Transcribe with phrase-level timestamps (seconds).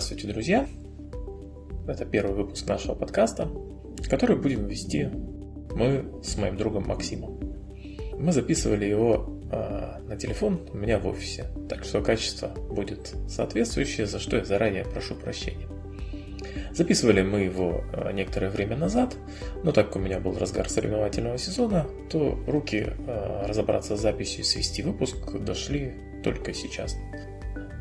[0.00, 0.66] Здравствуйте, друзья!
[1.86, 3.50] Это первый выпуск нашего подкаста,
[4.08, 5.10] который будем вести
[5.74, 7.38] мы с моим другом Максимом.
[8.18, 14.06] Мы записывали его э, на телефон у меня в офисе, так что качество будет соответствующее,
[14.06, 15.68] за что я заранее прошу прощения.
[16.72, 19.14] Записывали мы его э, некоторое время назад,
[19.64, 24.40] но так как у меня был разгар соревновательного сезона, то руки э, разобраться с записью
[24.40, 25.92] и свести выпуск дошли
[26.24, 26.96] только сейчас.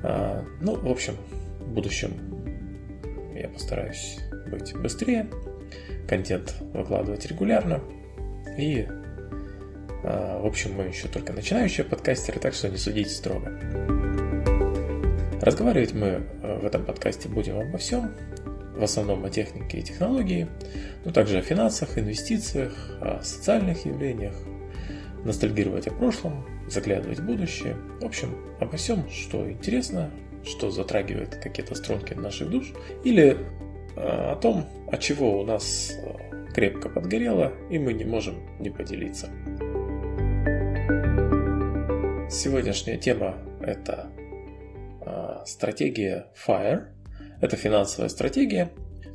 [0.04, 1.16] А, ну, в общем,
[1.70, 2.14] в будущем
[3.36, 4.18] я постараюсь
[4.50, 5.30] быть быстрее,
[6.08, 7.82] контент выкладывать регулярно.
[8.58, 8.88] И,
[10.04, 13.52] а, в общем, мы еще только начинающие подкастеры, так что не судите строго.
[15.42, 16.08] Разговаривать мы
[16.42, 18.12] э, в этом подкасте будем обо всем,
[18.76, 20.48] в основном о технике и технологии,
[21.06, 24.36] но также о финансах, инвестициях, о социальных явлениях,
[25.24, 30.12] ностальгировать о прошлом, заглядывать в будущее, в общем, обо всем, что интересно,
[30.44, 32.74] что затрагивает какие-то струнки наших душ,
[33.04, 33.38] или
[33.96, 38.70] э, о том, от чего у нас э, крепко подгорело, и мы не можем не
[38.70, 39.30] поделиться.
[42.30, 44.10] Сегодняшняя тема– это
[45.02, 46.88] э, стратегия FIRE.
[47.42, 48.72] Это финансовая стратегия,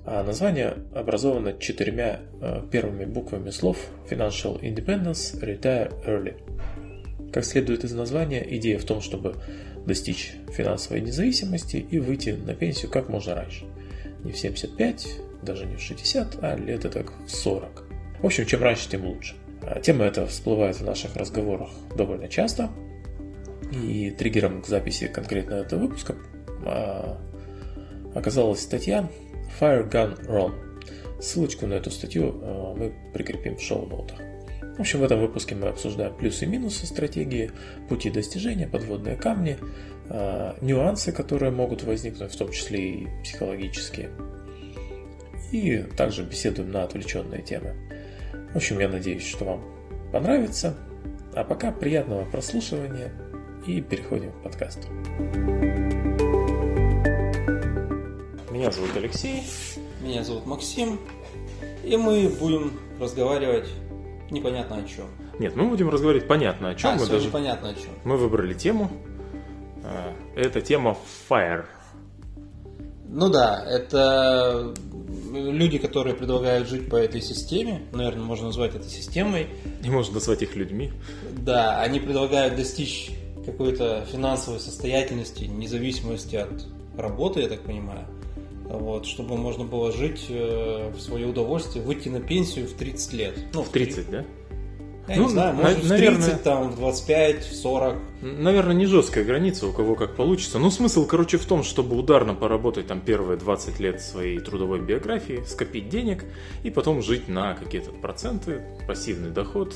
[0.06, 2.20] а название образовано четырьмя
[2.72, 3.76] первыми буквами слов
[4.08, 7.30] Financial Independence, Retire Early.
[7.32, 9.34] Как следует из названия, идея в том, чтобы
[9.86, 13.66] достичь финансовой независимости и выйти на пенсию как можно раньше.
[14.22, 15.08] Не в 75,
[15.42, 17.84] даже не в 60, а лет так в 40.
[18.22, 19.34] В общем, чем раньше, тем лучше.
[19.62, 22.70] А тема эта всплывает в наших разговорах довольно часто.
[23.72, 26.14] И триггером к записи конкретно этого выпуска
[26.64, 27.18] а,
[28.14, 29.08] оказалась статья
[29.60, 30.52] Fire Gun Run.
[31.20, 34.18] Ссылочку на эту статью а, мы прикрепим в шоу-ноутах.
[34.76, 37.52] В общем, в этом выпуске мы обсуждаем плюсы и минусы стратегии,
[37.88, 39.56] пути достижения, подводные камни,
[40.08, 44.10] э, нюансы, которые могут возникнуть, в том числе и психологические.
[45.52, 47.76] И также беседуем на отвлеченные темы.
[48.52, 49.64] В общем, я надеюсь, что вам
[50.12, 50.74] понравится.
[51.34, 53.12] А пока приятного прослушивания
[53.68, 54.88] и переходим к подкасту.
[58.50, 59.44] Меня зовут Алексей.
[60.00, 60.98] Меня зовут Максим.
[61.84, 63.68] И мы будем разговаривать
[64.30, 65.06] непонятно о чем.
[65.38, 66.90] Нет, мы будем разговаривать понятно о чем.
[66.90, 67.90] А, мы даже понятно о чем.
[68.04, 68.90] Мы выбрали тему.
[69.84, 70.96] А, это тема
[71.28, 71.64] Fire.
[73.08, 74.74] Ну да, это
[75.32, 79.48] люди, которые предлагают жить по этой системе, наверное, можно назвать это системой.
[79.82, 80.92] И можно назвать их людьми.
[81.32, 83.12] Да, они предлагают достичь
[83.44, 88.06] какой-то финансовой состоятельности, независимости от работы, я так понимаю.
[88.68, 93.38] Вот, чтобы можно было жить э, в свое удовольствие, выйти на пенсию в 30 лет.
[93.52, 94.24] Ну, в 30, да?
[95.06, 97.96] Я ну, не знаю, может на, в 30, там, в 25, в 40.
[98.22, 100.58] Наверное, не жесткая граница, у кого как получится.
[100.58, 105.42] Но смысл, короче, в том, чтобы ударно поработать там первые 20 лет своей трудовой биографии,
[105.46, 106.24] скопить денег
[106.62, 109.74] и потом жить на какие-то проценты, пассивный доход,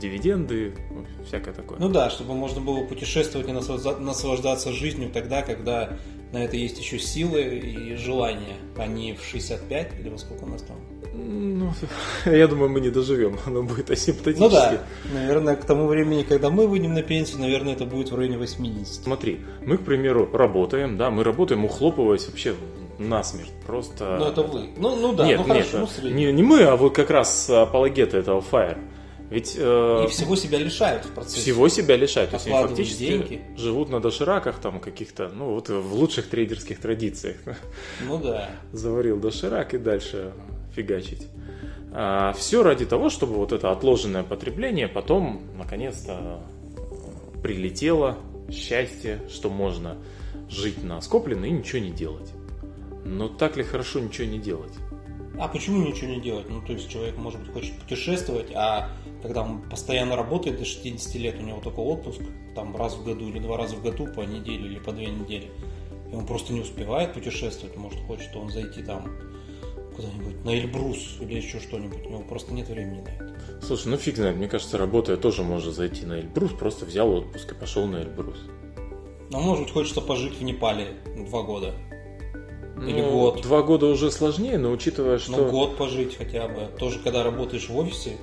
[0.00, 1.78] дивиденды, ну, всякое такое.
[1.78, 5.98] Ну да, чтобы можно было путешествовать и наслаждаться жизнью тогда, когда
[6.32, 10.48] на это есть еще силы и желание, а не в 65 или во сколько у
[10.48, 10.76] нас там.
[11.14, 11.70] Ну,
[12.24, 14.42] я думаю, мы не доживем, оно будет асимптотически.
[14.42, 14.80] Ну да,
[15.12, 19.04] наверное, к тому времени, когда мы выйдем на пенсию, наверное, это будет в районе 80.
[19.04, 22.54] Смотри, мы, к примеру, работаем, да, мы работаем, ухлопываясь вообще
[22.98, 24.16] насмерть, просто...
[24.18, 24.70] Ну, это вы.
[24.76, 27.50] Ну, ну да, нет, ну нет, хорошо, ну, не, не мы, а вот как раз
[27.50, 28.78] апологеты этого Fire.
[29.32, 31.40] Ведь, э, и всего себя лишают в процессе.
[31.40, 32.30] Всего себя лишают.
[32.32, 33.42] То есть они фактически деньги.
[33.56, 37.38] живут на дошираках там каких-то, ну вот в лучших трейдерских традициях.
[38.06, 38.50] Ну да.
[38.72, 40.34] Заварил доширак и дальше
[40.76, 41.28] фигачить.
[41.94, 46.40] А, все ради того, чтобы вот это отложенное потребление потом наконец-то
[47.42, 48.18] прилетело
[48.50, 49.96] счастье, что можно
[50.50, 52.30] жить на скопленное и ничего не делать.
[53.06, 54.72] Но так ли хорошо ничего не делать?
[55.38, 56.48] А почему ничего не делать?
[56.50, 58.90] Ну, то есть человек, может быть, хочет путешествовать, а
[59.22, 62.20] когда он постоянно работает до 60 лет, у него только отпуск,
[62.54, 65.50] там раз в году или два раза в году по неделе или по две недели.
[66.10, 69.10] И он просто не успевает путешествовать, может, хочет он зайти там
[69.94, 72.06] куда-нибудь на Эльбрус или еще что-нибудь.
[72.06, 73.36] У него просто нет времени на это.
[73.62, 77.52] Слушай, ну фиг знает, мне кажется, работая тоже можно зайти на Эльбрус, просто взял отпуск
[77.52, 78.38] и пошел на Эльбрус.
[79.30, 80.88] Ну, может быть, хочется пожить в Непале
[81.26, 81.74] два года.
[82.86, 83.42] Или ну, год.
[83.42, 85.32] Два года уже сложнее, но учитывая, что...
[85.32, 86.68] Ну, год пожить хотя бы.
[86.78, 88.16] Тоже, когда работаешь в офисе,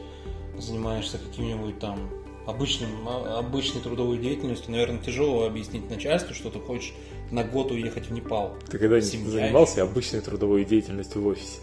[0.61, 2.09] занимаешься каким-нибудь там
[2.45, 6.93] обычным, а, обычной трудовой деятельностью, наверное, тяжело объяснить начальству, что ты хочешь
[7.31, 8.57] на год уехать в Непал.
[8.69, 11.59] Ты когда-нибудь занимался обычной трудовой деятельностью в офисе?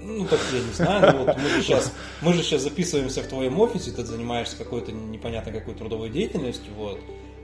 [0.00, 1.92] Ну, так я не знаю, но вот мы же, сейчас,
[2.22, 6.98] мы же сейчас записываемся в твоем офисе, ты занимаешься какой-то непонятно какой трудовой деятельностью, вот.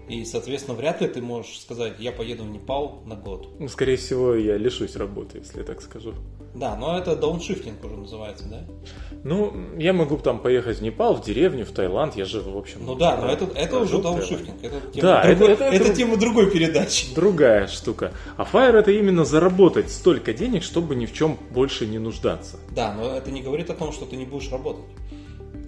[0.09, 3.49] И, соответственно, вряд ли ты можешь сказать, я поеду в Непал на год.
[3.59, 6.13] Ну, скорее всего, я лишусь работы, если я так скажу.
[6.55, 8.65] Да, но это дауншифтинг уже называется, да?
[9.25, 12.81] Ну, я могу там поехать в Непал, в деревню, в Таиланд, я же, в общем...
[12.85, 14.63] Ну да, но это, это уже дауншифтинг.
[14.63, 17.15] Это тема, Да, другой, это- это, это- это- тема другой передачи.
[17.15, 18.13] Другая штука.
[18.37, 22.59] А Fire это именно заработать столько денег, чтобы ни в чем больше не нуждаться.
[22.71, 24.85] Да, но это не говорит о том, что ты не будешь работать.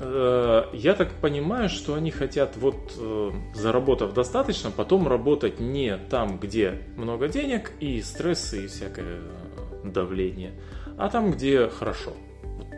[0.01, 6.39] Э, Я так понимаю, что они хотят, вот э, заработав достаточно, потом работать не там,
[6.39, 10.53] где много денег и стрессы и всякое э, давление,
[10.99, 12.13] а там, где хорошо.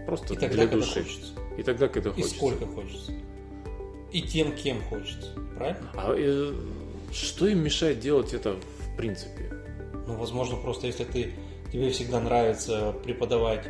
[0.06, 1.02] Просто И тогда, для когда души.
[1.02, 1.32] хочется.
[1.58, 2.34] И тогда, когда И хочется.
[2.36, 3.12] сколько хочется.
[4.12, 5.28] И тем, кем хочется.
[5.56, 5.90] Правильно?
[5.94, 6.52] А э,
[7.12, 9.52] что им мешает делать это в принципе?
[10.06, 11.32] Ну, возможно, просто если ты
[11.72, 13.68] тебе всегда нравится преподавать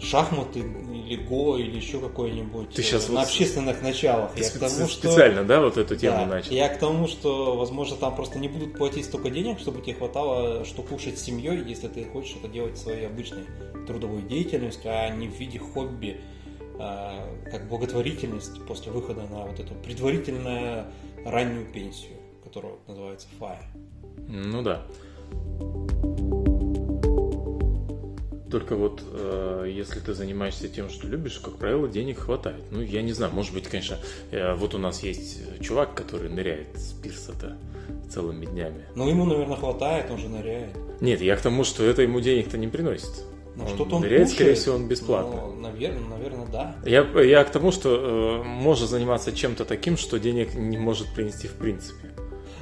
[0.00, 4.32] шахматы или го или еще какой-нибудь Ты щас э, на вот общественных началах.
[4.32, 6.52] Ты Я к тому, что специально, да, вот эту тему Да, начал?
[6.52, 10.64] Я к тому, что, возможно, там просто не будут платить столько денег, чтобы тебе хватало,
[10.64, 13.44] что кушать с семьей, если ты хочешь это делать своей обычной
[13.86, 16.20] трудовой деятельностью, а не в виде хобби,
[16.78, 20.86] а, как благотворительность после выхода на вот эту предварительную
[21.24, 23.64] раннюю пенсию, которая называется FIRE.
[24.28, 24.82] Ну да.
[28.50, 32.62] Только вот э, если ты занимаешься тем, что любишь, как правило, денег хватает.
[32.70, 33.98] Ну, я не знаю, может быть, конечно,
[34.30, 37.56] э, вот у нас есть чувак, который ныряет с пирса-то
[38.10, 38.84] целыми днями.
[38.96, 40.76] Но ему, наверное, хватает, он же ныряет.
[41.00, 43.10] Нет, я к тому, что это ему денег-то не приносит.
[43.56, 44.34] Ну, Он что-то он ныряет, кушает.
[44.36, 45.40] скорее всего, он бесплатно.
[45.46, 46.76] Ну, наверное, наверное, да.
[46.84, 51.48] Я, я к тому, что э, можно заниматься чем-то таким, что денег не может принести
[51.48, 52.09] в принципе.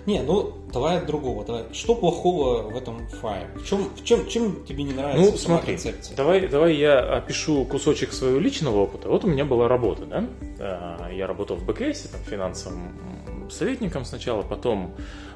[0.09, 1.45] Не, ну давай от другого.
[1.45, 1.65] Давай.
[1.73, 3.51] Что плохого в этом файле?
[3.57, 6.17] В чем, в чем, чем тебе не нравится Ну, сама смотри, концепция?
[6.17, 9.11] давай, давай я опишу кусочек своего личного опыта.
[9.11, 10.25] Вот у меня была работа, да?
[10.61, 14.95] А, Я работал в БКС, там, финансовым советником сначала, потом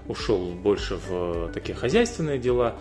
[0.08, 2.76] ушел больше в такие хозяйственные дела.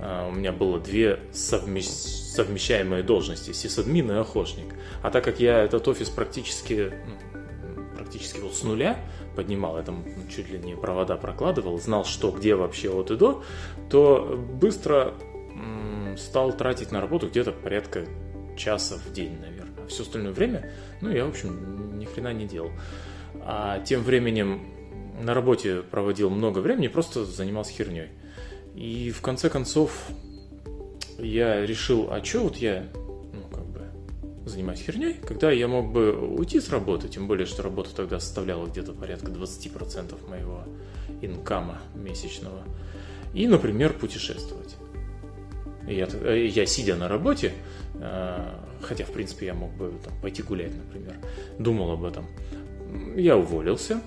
[0.00, 4.74] А, У меня было две совмещ- совмещаемые должности, сисадмин и охотник.
[5.02, 8.96] А так как я этот офис практически, ну, практически вот с нуля
[9.34, 13.42] поднимал, я там чуть ли не провода прокладывал, знал, что где вообще от и до,
[13.90, 15.14] то быстро
[16.16, 18.06] стал тратить на работу где-то порядка
[18.56, 19.84] часа в день, наверное.
[19.84, 20.70] А все остальное время,
[21.00, 22.70] ну, я, в общем, ни хрена не делал.
[23.42, 24.62] А тем временем
[25.20, 28.08] на работе проводил много времени, просто занимался херней.
[28.74, 30.08] И в конце концов
[31.18, 32.86] я решил, а что вот я,
[34.44, 38.66] занимаюсь херней, когда я мог бы уйти с работы, тем более, что работа тогда составляла
[38.66, 40.64] где-то порядка 20% моего
[41.22, 42.62] инкама месячного,
[43.32, 44.76] и, например, путешествовать.
[45.86, 47.52] Я, э, я сидя на работе,
[47.94, 51.16] э, хотя, в принципе, я мог бы там, пойти гулять, например,
[51.58, 52.26] думал об этом.
[53.16, 54.00] Я уволился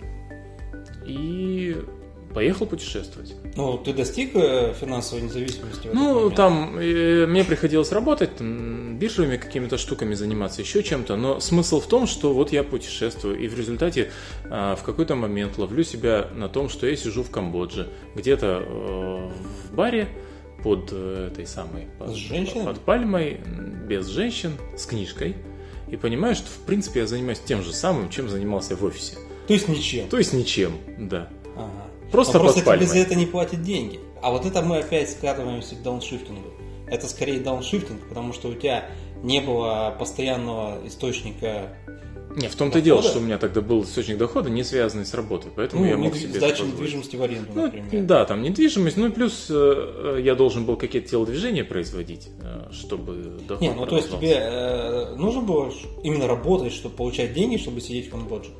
[1.06, 1.76] и
[2.38, 3.34] поехал путешествовать.
[3.56, 5.90] Ну, ты достиг э, финансовой независимости?
[5.92, 11.82] Ну, там э, мне приходилось работать, там, биржевыми какими-то штуками заниматься, еще чем-то, но смысл
[11.82, 14.12] в том, что вот я путешествую, и в результате
[14.52, 19.32] а, в какой-то момент ловлю себя на том, что я сижу в Камбодже, где-то э,
[19.72, 20.08] в баре
[20.64, 21.88] под э, этой самой...
[21.98, 22.66] Под, С женщинами?
[22.66, 23.42] Под пальмой,
[23.90, 25.38] без женщин, с книжкой,
[25.90, 29.16] и понимаю, что в принципе я занимаюсь тем же самым, чем занимался в офисе.
[29.48, 30.08] То есть ничем.
[30.08, 31.30] То есть ничем, да.
[31.56, 31.88] Ага.
[32.12, 32.88] Просто под просто тебе пальмой.
[32.88, 34.00] за это не платят деньги.
[34.22, 36.50] А вот это мы опять скатываемся к дауншифтингу.
[36.88, 38.86] Это скорее дауншифтинг, потому что у тебя
[39.24, 41.74] не было постоянного источника
[42.36, 45.14] Не, в том-то и дело, что у меня тогда был источник дохода, не связанный с
[45.14, 46.74] работой, поэтому ну, я мог себе позволить.
[46.74, 48.06] недвижимости в аренду, Ну, например.
[48.06, 49.54] да, там недвижимость, ну и плюс э,
[50.18, 54.36] э, я должен был какие-то телодвижения производить, э, чтобы доход Не, ну то есть тебе
[54.40, 55.72] э, нужно было
[56.04, 58.52] именно работать, чтобы получать деньги, чтобы сидеть в Камбодже?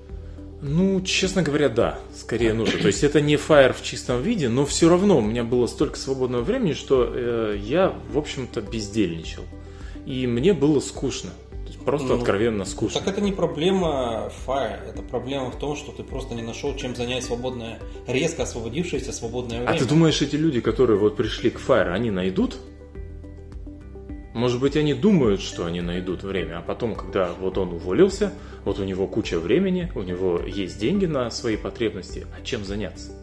[0.62, 2.80] Ну, честно говоря, да, скорее нужно.
[2.80, 5.98] То есть это не фаер в чистом виде, но все равно у меня было столько
[5.98, 9.44] свободного времени, что э, я, в общем-то, бездельничал.
[10.06, 11.32] И мне было скучно.
[11.86, 13.00] Просто Ну, откровенно скучно.
[13.00, 16.96] Так это не проблема Fire, это проблема в том, что ты просто не нашел, чем
[16.98, 19.72] занять свободное, резко освободившееся свободное время.
[19.72, 22.58] А ты думаешь, эти люди, которые вот пришли к Fire, они найдут?
[24.38, 28.32] Может быть, они думают, что они найдут время, а потом, когда вот он уволился,
[28.66, 33.14] вот у него куча времени, у него есть деньги на свои потребности, а чем заняться?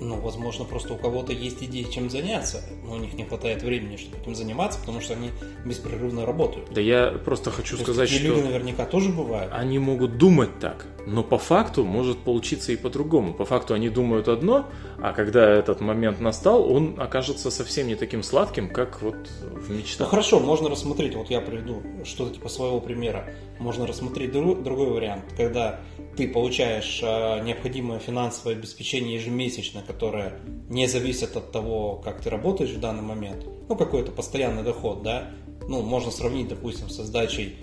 [0.00, 3.96] Ну, возможно, просто у кого-то есть идеи, чем заняться, но у них не хватает времени,
[3.96, 5.30] чтобы этим заниматься, потому что они
[5.64, 6.68] беспрерывно работают.
[6.74, 9.50] Да я просто хочу То сказать, что люди наверняка тоже бывают.
[9.54, 13.34] они могут думать так, но по факту может получиться и по-другому.
[13.34, 14.66] По факту они думают одно,
[15.00, 19.78] а когда этот момент настал, он окажется совсем не таким сладким, как вот в Ну
[19.78, 20.08] мечтах.
[20.10, 25.24] хорошо, можно рассмотреть, вот я приведу что-то типа своего примера, можно рассмотреть дру- другой вариант,
[25.36, 25.80] когда
[26.16, 30.34] ты получаешь э, необходимое финансовое обеспечение ежемесячно, которое
[30.68, 35.30] не зависит от того, как ты работаешь в данный момент, ну, какой-то постоянный доход, да,
[35.68, 37.56] ну, можно сравнить, допустим, со сдачей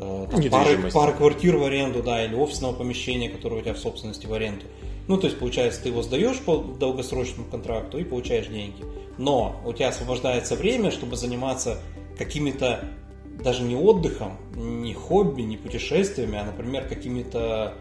[0.00, 4.32] пары, пары квартир в аренду, да, или офисного помещения, которое у тебя в собственности в
[4.32, 4.64] аренду.
[5.08, 8.84] Ну, то есть, получается, ты его сдаешь по долгосрочному контракту и получаешь деньги.
[9.18, 11.80] Но у тебя освобождается время, чтобы заниматься
[12.16, 12.84] какими-то
[13.42, 17.74] даже не отдыхом, не хобби, не путешествиями, а, например, какими-то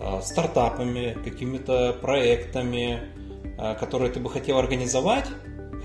[0.00, 3.02] э, стартапами, какими-то проектами,
[3.58, 5.26] э, которые ты бы хотел организовать,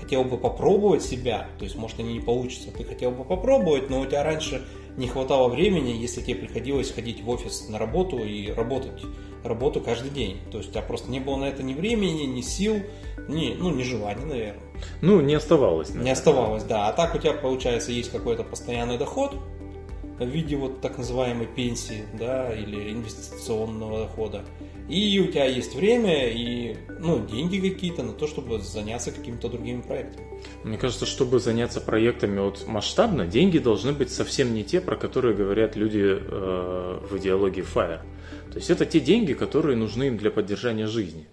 [0.00, 4.00] хотел бы попробовать себя, то есть, может, они не получатся, ты хотел бы попробовать, но
[4.00, 8.50] у тебя раньше не хватало времени, если тебе приходилось ходить в офис на работу и
[8.50, 9.02] работать
[9.42, 10.38] работу каждый день.
[10.50, 12.80] То есть у тебя просто не было на это ни времени, ни сил,
[13.28, 14.62] ни, ну, ни желания, наверное.
[15.02, 15.88] Ну, не оставалось.
[15.88, 16.06] Наверное.
[16.06, 16.88] Не оставалось, да.
[16.88, 19.34] А так у тебя, получается, есть какой-то постоянный доход
[20.18, 24.44] в виде вот так называемой пенсии, да, или инвестиционного дохода.
[24.88, 29.80] И у тебя есть время и ну, деньги какие-то на то, чтобы заняться какими-то другими
[29.80, 30.26] проектами.
[30.62, 35.34] Мне кажется, чтобы заняться проектами вот масштабно, деньги должны быть совсем не те, про которые
[35.34, 38.00] говорят люди э, в идеологии FIRE.
[38.50, 41.26] То есть это те деньги, которые нужны им для поддержания жизни.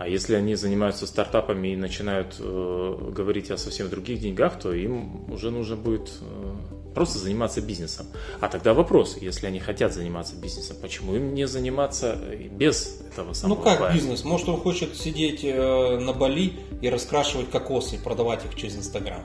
[0.00, 5.28] А если они занимаются стартапами и начинают э, говорить о совсем других деньгах, то им
[5.28, 6.54] уже нужно будет э,
[6.94, 8.06] просто заниматься бизнесом.
[8.40, 12.16] А тогда вопрос, если они хотят заниматься бизнесом, почему им не заниматься
[12.52, 13.58] без этого самого?
[13.58, 14.22] Ну как бизнес?
[14.22, 19.24] Может он хочет сидеть э, на Бали и раскрашивать кокосы и продавать их через Инстаграм?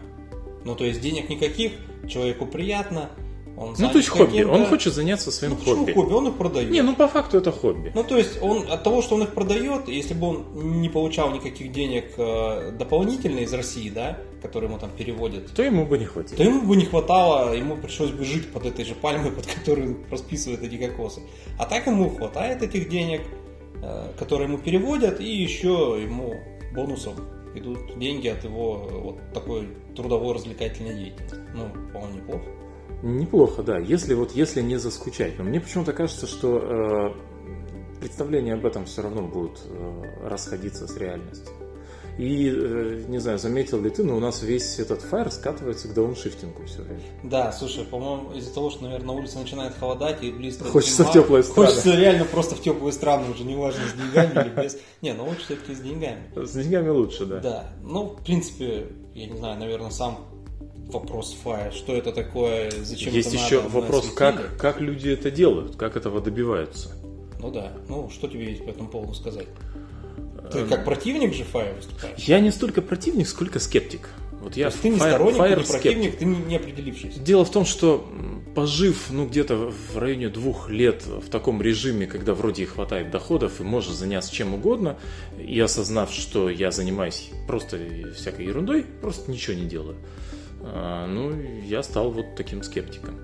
[0.65, 1.74] Ну то есть денег никаких,
[2.10, 3.12] человеку приятно,
[3.55, 4.41] он ну, то есть хобби.
[4.41, 5.93] Он хочет заняться своим ну, хобби.
[5.93, 6.13] хобби?
[6.13, 6.72] Он их продает.
[6.72, 7.91] Не, ну по факту это хобби.
[7.93, 11.31] Ну, то есть он от того, что он их продает, если бы он не получал
[11.31, 16.05] никаких денег э, дополнительно из России, да, которые ему там переводят, то ему бы не
[16.05, 16.38] хватило.
[16.38, 19.88] То ему бы не хватало, ему пришлось бы жить под этой же пальмой, под которой
[19.88, 21.22] он расписывает эти кокосы.
[21.60, 23.22] А так ему хватает этих денег,
[23.83, 26.36] э, которые ему переводят, и еще ему
[26.74, 27.15] бонусом
[27.53, 31.38] идут деньги от его вот такой трудовой развлекательной деятельности.
[31.53, 32.45] Ну, вполне неплохо.
[33.03, 35.38] Неплохо, да, если вот если не заскучать.
[35.38, 40.95] Но мне почему-то кажется, что э, представления об этом все равно будут э, расходиться с
[40.95, 41.53] реальностью.
[42.17, 45.93] И, э, не знаю, заметил ли ты, но у нас весь этот фаер скатывается к
[45.93, 47.01] дауншифтингу все время.
[47.24, 51.10] Да, слушай, по-моему, из-за того, что, наверное, на улице начинает холодать и близко Хочется зима,
[51.10, 51.67] в теплые страны.
[51.67, 54.77] Хочется реально просто в теплые страны, уже неважно, с деньгами или без.
[55.01, 56.31] Не, ну лучше все-таки с деньгами.
[56.36, 57.39] С деньгами лучше, да.
[57.39, 60.32] Да, ну, в принципе, я не знаю, наверное, сам
[60.87, 65.31] вопрос файл, что это такое, зачем Есть это еще надо, вопрос, как, как люди это
[65.31, 66.91] делают, как этого добиваются.
[67.39, 69.47] Ну да, ну что тебе есть по этому поводу сказать?
[70.51, 72.19] Ты эм, как противник же Fire выступаешь?
[72.19, 74.09] Я не столько противник, сколько скептик.
[74.41, 77.19] Вот я ты не Fire, сторонник, Fire не противник, ты не определившийся.
[77.19, 78.07] Дело в том, что
[78.55, 83.59] пожив ну где-то в районе двух лет в таком режиме, когда вроде и хватает доходов
[83.59, 84.97] и можно заняться чем угодно,
[85.39, 87.79] и осознав, что я занимаюсь просто
[88.15, 89.97] всякой ерундой, просто ничего не делаю,
[90.63, 93.20] ну, я стал вот таким скептиком.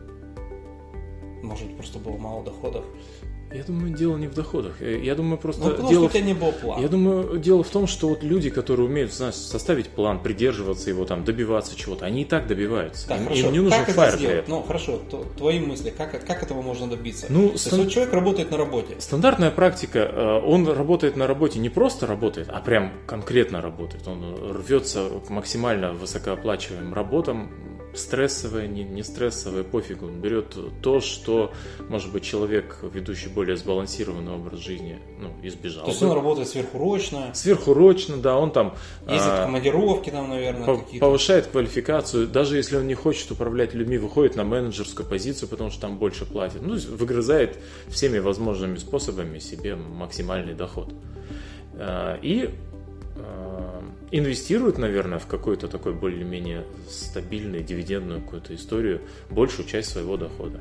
[1.41, 2.85] Может, просто было мало доходов?
[3.51, 4.79] Я думаю, дело не в доходах.
[4.79, 6.81] Э, я думаю, просто ну, дело у тебя не было плана.
[6.81, 11.05] Я думаю, дело в том, что вот люди, которые умеют знаешь, составить план, придерживаться его,
[11.05, 13.07] там, добиваться чего-то, они и так добиваются.
[13.07, 13.47] Так, им, хорошо.
[13.47, 14.57] им не нужен как фаер для этого.
[14.57, 17.25] Ну, хорошо, то, твои мысли, как, как этого можно добиться?
[17.29, 17.79] Ну, То стан...
[17.81, 18.95] есть, человек работает на работе.
[18.99, 24.07] Стандартная практика, э, он работает на работе не просто работает, а прям конкретно работает.
[24.07, 27.49] Он рвется к максимально высокооплачиваемым работам,
[27.93, 30.07] стрессовое, не, не стрессовое, пофигу.
[30.07, 31.51] Он берет то, что,
[31.89, 35.85] может быть, человек, ведущий более сбалансированный образ жизни, ну, избежал.
[35.85, 37.31] То есть он работает сверхурочно?
[37.33, 38.75] Сверхурочно, да, он там...
[39.07, 43.73] Ездит а, в командировки там, наверное, по, Повышает квалификацию, даже если он не хочет управлять
[43.73, 46.61] людьми, выходит на менеджерскую позицию, потому что там больше платят.
[46.61, 50.93] Ну, выгрызает всеми возможными способами себе максимальный доход.
[51.75, 52.49] А, и
[54.11, 60.59] инвестирует, наверное, в какой-то такой более-менее стабильный, дивидендную какую-то историю большую часть своего дохода.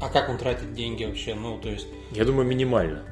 [0.00, 1.34] А как он тратит деньги вообще?
[1.34, 1.86] Ну, то есть...
[2.10, 3.04] Я думаю, минимально.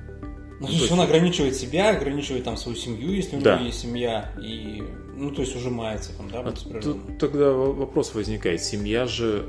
[0.58, 3.56] Ну, то есть он ограничивает себя, ограничивает там свою семью, если у да.
[3.56, 4.82] него есть семья, и,
[5.16, 9.48] ну, то есть ужимается там, да, а Тут тогда вопрос возникает, семья же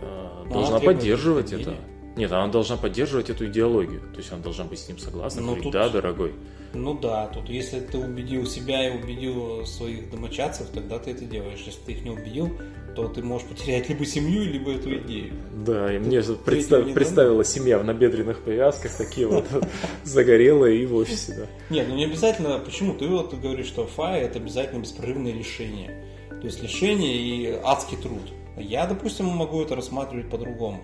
[0.00, 1.74] э, должна поддерживать это.
[2.16, 4.00] Нет, она должна поддерживать эту идеологию.
[4.12, 5.40] То есть она должна быть с ним согласна.
[5.40, 5.72] Ну, говорить, тут...
[5.72, 6.32] да, дорогой.
[6.72, 11.62] Ну да, тут если ты убедил себя и убедил своих домочадцев, тогда ты это делаешь.
[11.66, 12.56] Если ты их не убедил,
[12.94, 15.34] то ты можешь потерять либо семью, либо эту идею.
[15.64, 16.92] Да, и мне представ...
[16.92, 19.46] представила семья в набедренных повязках, такие вот
[20.04, 21.74] загорелые и в офисе, да.
[21.74, 22.94] Нет, ну не обязательно, почему?
[22.94, 26.04] Ты вот говоришь, что ФАИ это обязательно беспрерывное лишение.
[26.28, 28.22] То есть лишение и адский труд.
[28.56, 30.82] Я, допустим, могу это рассматривать по-другому.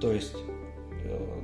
[0.00, 0.34] То есть,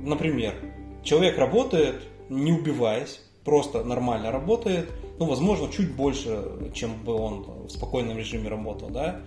[0.01, 0.55] например,
[1.03, 6.43] человек работает, не убиваясь, просто нормально работает, ну, возможно, чуть больше,
[6.73, 9.21] чем бы он в спокойном режиме работал, да,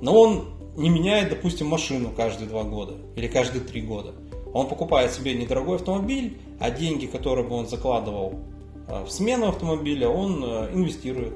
[0.00, 0.44] но он
[0.76, 4.14] не меняет, допустим, машину каждые два года или каждые три года.
[4.52, 8.34] Он покупает себе недорогой автомобиль, а деньги, которые бы он закладывал
[8.88, 11.34] э, в смену автомобиля, он э, инвестирует.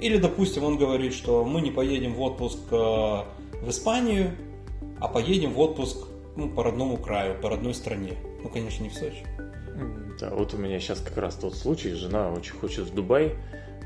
[0.00, 4.32] Или, допустим, он говорит, что мы не поедем в отпуск э, в Испанию,
[5.00, 8.14] а поедем в отпуск ну, по родному краю, по родной стране.
[8.42, 9.24] Ну, конечно, не в Сочи.
[10.20, 13.34] Да, вот у меня сейчас как раз тот случай, жена очень хочет в Дубай,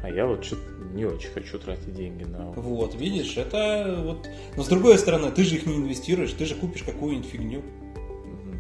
[0.03, 0.63] а я вот что-то
[0.93, 2.51] не очень хочу тратить деньги на...
[2.53, 4.29] Вот, видишь, это вот...
[4.57, 7.63] Но с другой стороны, ты же их не инвестируешь, ты же купишь какую-нибудь фигню.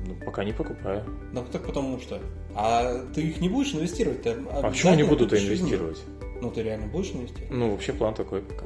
[0.06, 1.04] Ну, пока не покупаю.
[1.32, 2.20] Ну, так потому что.
[2.54, 4.22] А ты их не будешь инвестировать?
[4.22, 6.02] Ты а почему не буду-то инвестировать?
[6.40, 7.50] Ну, ты реально будешь инвестировать?
[7.50, 8.64] Ну, вообще план такой пока.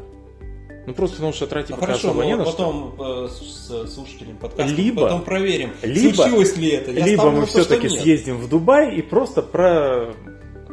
[0.87, 5.03] Ну просто потому что тратить ну, хорошо, не на потом э, с слушателем подкаста либо,
[5.03, 6.91] потом проверим, либо, случилось ли это.
[6.91, 10.15] Я либо мы все-таки съездим в Дубай и просто про...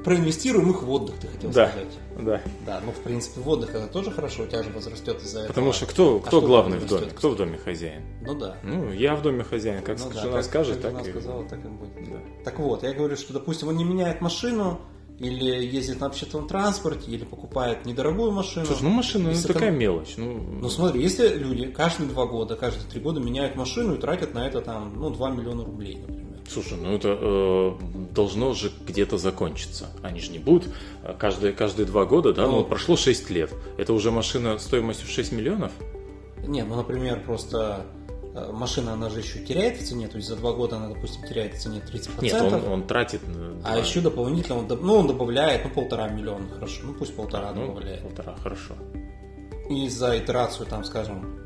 [0.03, 1.87] Проинвестируем их в отдых, ты хотел да, сказать.
[2.21, 2.41] Да.
[2.65, 5.49] Да, ну в принципе в отдых это тоже хорошо, у тебя же возрастет из-за этого.
[5.49, 7.07] Потому что кто, а кто что главный в доме?
[7.13, 8.03] Кто в доме хозяин?
[8.21, 8.55] Ну да.
[8.63, 11.11] Ну, я в доме хозяин, как ну, жена да, скажет, как так жена и...
[11.11, 12.09] сказала, так и будет.
[12.09, 12.19] Да.
[12.45, 14.79] Так вот, я говорю, что, допустим, он не меняет машину,
[15.19, 18.65] или ездит на общественном транспорте, или покупает недорогую машину.
[18.65, 20.15] Слушай, ну машина, ну такая мелочь.
[20.17, 20.39] Ну...
[20.61, 24.47] ну смотри, если люди каждые два года, каждые три года меняют машину и тратят на
[24.47, 26.29] это там, ну, 2 миллиона рублей, например.
[26.47, 27.71] Слушай, ну это э,
[28.15, 29.87] должно же где-то закончиться.
[30.01, 30.73] Они же не будут
[31.03, 33.53] э, каждые, каждые два года, да, ну, ну прошло 6 лет.
[33.77, 35.71] Это уже машина стоимостью 6 миллионов?
[36.47, 37.85] Нет, ну, например, просто
[38.33, 41.55] машина, она же еще теряет в цене, то есть за два года она, допустим, теряет
[41.55, 42.21] в цене 30%.
[42.21, 43.21] Нет, он, он тратит...
[43.63, 47.67] А еще дополнительно, он, ну, он добавляет, ну, полтора миллиона, хорошо, ну, пусть полтора ну,
[47.67, 48.01] добавляет.
[48.01, 48.75] Полтора, хорошо.
[49.69, 51.39] И за итерацию, там, скажем,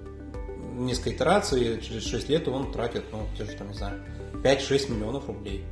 [0.78, 4.04] несколько итераций, через 6 лет он тратит, ну, те же, там, не знаю,
[4.44, 5.64] 5-6 миллионов рублей.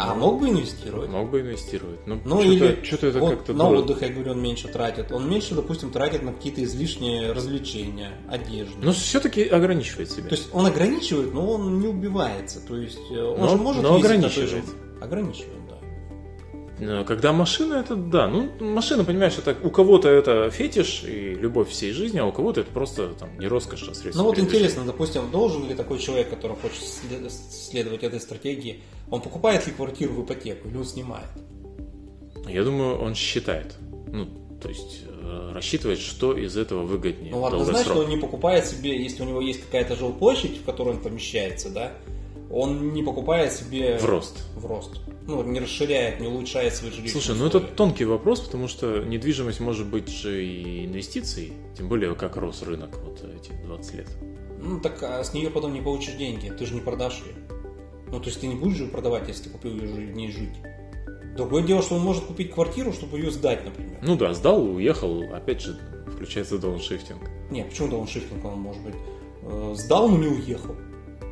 [0.00, 1.10] А мог бы инвестировать?
[1.10, 2.06] Мог бы инвестировать.
[2.06, 3.82] Ну, ну что-то, или что-то это вот как-то на дорого.
[3.82, 5.10] отдых, я говорю, он меньше тратит.
[5.10, 8.76] Он меньше, допустим, тратит на какие-то излишние развлечения, одежду.
[8.80, 10.28] Но все-таки ограничивает себя.
[10.28, 12.60] То есть он ограничивает, но он не убивается.
[12.60, 14.50] То есть э, он но, же может но ограничивает.
[14.50, 14.62] Же...
[15.00, 15.57] Ограничивает.
[17.06, 18.28] Когда машина, это да.
[18.28, 22.60] Ну, машина, понимаешь, это у кого-то это фетиш и любовь всей жизни, а у кого-то
[22.60, 24.22] это просто там не роскошь, а средство.
[24.22, 26.82] Ну вот интересно, допустим, должен ли такой человек, который хочет
[27.50, 31.28] следовать этой стратегии, он покупает ли квартиру в ипотеку или он снимает?
[32.46, 33.76] Я думаю, он считает.
[34.10, 34.26] Ну,
[34.62, 37.32] то есть э, рассчитывает, что из этого выгоднее.
[37.32, 41.00] Ну, однозначно он не покупает себе, если у него есть какая-то жилплощадь, в которой он
[41.00, 41.92] помещается, да,
[42.50, 43.98] он не покупает себе...
[43.98, 44.44] В рост.
[44.56, 45.00] В рост.
[45.28, 47.52] Ну, не расширяет, не улучшает свои жилищные Слушай, условия.
[47.52, 52.38] ну это тонкий вопрос, потому что недвижимость может быть же и инвестицией, тем более как
[52.38, 54.08] рос рынок вот эти 20 лет.
[54.58, 57.34] Ну, так а с нее потом не получишь деньги, ты же не продашь ее.
[58.10, 60.54] Ну, то есть ты не будешь ее продавать, если ты купил ее в ней жить.
[61.36, 63.98] Другое дело, что он может купить квартиру, чтобы ее сдать, например.
[64.00, 65.78] Ну да, сдал, уехал, опять же,
[66.10, 67.20] включается дауншифтинг.
[67.50, 68.94] Нет, почему дауншифтинг он может быть?
[69.42, 70.74] Э, сдал, но не уехал.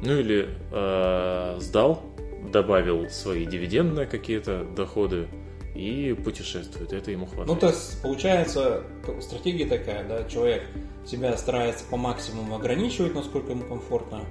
[0.02, 2.02] Ну или э, сдал,
[2.50, 5.28] добавил свои дивидендные какие-то доходы
[5.74, 6.92] и путешествует.
[6.92, 7.48] Это ему хватает.
[7.48, 8.82] Ну, то есть, получается,
[9.20, 10.62] стратегия такая, да, человек
[11.06, 14.24] себя старается по максимуму ограничивать, насколько ему комфортно,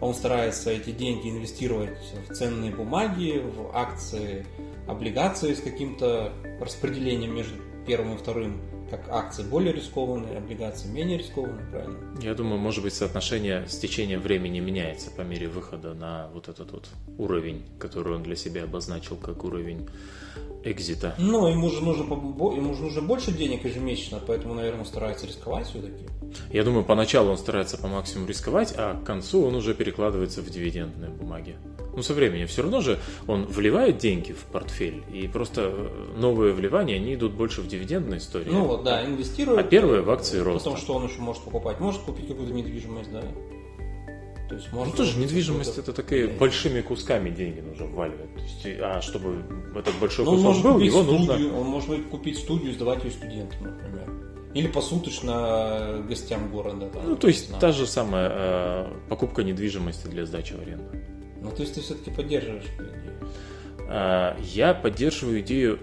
[0.00, 4.46] он старается эти деньги инвестировать в ценные бумаги, в акции,
[4.86, 7.54] облигации с каким-то распределением между
[7.86, 11.98] первым и вторым, как акции более рискованные, облигации менее рискованные, правильно?
[12.20, 16.72] Я думаю, может быть, соотношение с течением времени меняется по мере выхода на вот этот
[16.72, 19.88] вот уровень, который он для себя обозначил как уровень
[20.70, 21.14] экзита.
[21.18, 26.04] Ну, ему же нужно, ему же нужно больше денег ежемесячно, поэтому, наверное, старается рисковать все-таки.
[26.52, 30.50] Я думаю, поначалу он старается по максимуму рисковать, а к концу он уже перекладывается в
[30.50, 31.56] дивидендные бумаги.
[31.94, 36.52] Ну, со временем все равно же он вливает деньги в портфель, и просто э, новые
[36.52, 38.50] вливания, они идут больше в дивидендные истории.
[38.50, 39.58] Ну вот, да, инвестирует.
[39.58, 40.70] А первые в акции роста.
[40.70, 41.80] Потом что он еще может покупать?
[41.80, 43.22] Может купить какую-то недвижимость, да.
[44.48, 46.38] То есть можно ну, тоже недвижимость это такие да.
[46.38, 48.34] большими кусками деньги нужно вваливать.
[48.34, 49.42] То есть, а чтобы
[49.76, 51.58] этот большой ну, кусок был, его студию, нужно...
[51.58, 54.10] Он может купить студию, сдавать ее студентам, например.
[54.54, 56.88] Или посуточно гостям города.
[56.88, 57.58] Там, ну, то есть на...
[57.58, 60.90] та же самая э, покупка недвижимости для сдачи в аренду.
[61.42, 63.18] Ну, то есть ты все-таки поддерживаешь эту идею?
[63.90, 65.78] Э, я поддерживаю идею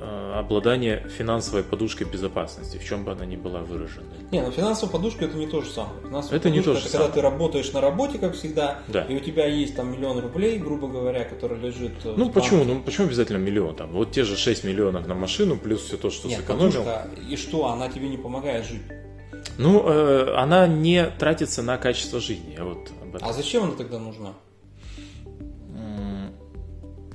[0.00, 4.06] обладание финансовой подушкой безопасности, в чем бы она ни была выражена.
[4.30, 6.00] Не, ну финансовая подушка это не то же самое.
[6.02, 7.08] Финансовая это не то же это самое.
[7.08, 9.04] когда ты работаешь на работе, как всегда, да.
[9.04, 11.92] и у тебя есть там миллион рублей, грубо говоря, который лежит.
[12.04, 12.64] Э, ну почему?
[12.64, 13.74] Ну почему обязательно миллион?
[13.74, 16.72] Там вот те же 6 миллионов на машину, плюс все то, что Нет, сэкономил.
[16.72, 18.82] Подушка, и что, она тебе не помогает жить?
[19.58, 22.58] Ну, э, она не тратится на качество жизни.
[22.60, 22.90] Вот
[23.22, 24.34] а зачем она тогда нужна?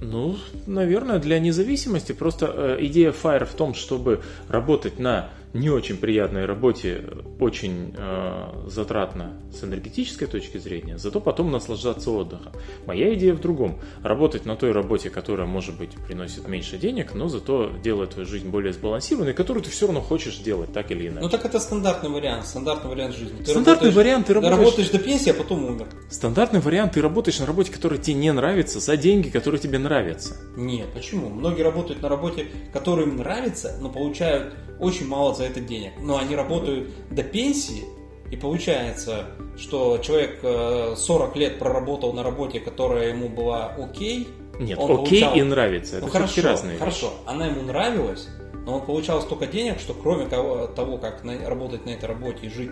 [0.02, 0.36] Ну,
[0.66, 2.12] наверное, для независимости.
[2.12, 7.04] Просто э, идея Fire в том, чтобы работать на не очень приятной работе,
[7.40, 12.54] очень э, затратно с энергетической точки зрения, зато потом наслаждаться отдыхом.
[12.86, 13.80] Моя идея в другом.
[14.04, 18.50] Работать на той работе, которая, может быть, приносит меньше денег, но зато делает твою жизнь
[18.50, 21.22] более сбалансированной, которую ты все равно хочешь делать, так или иначе.
[21.22, 23.38] Ну так это стандартный вариант, стандартный вариант жизни.
[23.44, 25.88] Ты Стандартный вариант, ты работаешь- работаешь до пенсии, а потом умер.
[26.10, 30.38] Стандартный вариант, ты работаешь на работе, которая тебе не нравится, за деньги, которые тебе нравятся.
[30.56, 31.30] Нет, почему?
[31.30, 35.94] Многие работают на работе, которая им нравится, но получают очень мало за это денег.
[36.00, 37.84] Но они работают до пенсии,
[38.32, 44.28] и получается, что человек э, 40 лет проработал на работе, которая ему была окей.
[44.60, 45.98] Нет, он окей получал- и нравится.
[45.98, 46.80] Это ну хорошо, разные вещи.
[46.80, 48.28] хорошо, она ему нравилась,
[48.66, 52.72] но он получал столько денег, что кроме того, как работать на этой работе и жить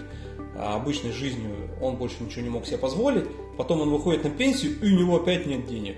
[0.56, 3.26] а, обычной жизнью, он больше ничего не мог себе позволить.
[3.58, 5.98] Потом он выходит на пенсию, и у него опять нет денег.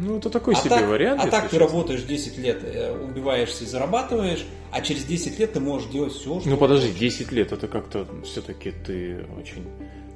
[0.00, 1.20] Ну, это такой а себе так, вариант.
[1.22, 1.66] а так ты честно.
[1.66, 6.40] работаешь 10 лет, э, убиваешься и зарабатываешь, а через 10 лет ты можешь делать все,
[6.40, 7.00] что Ну подожди, хочешь.
[7.00, 9.66] 10 лет это как-то все-таки ты очень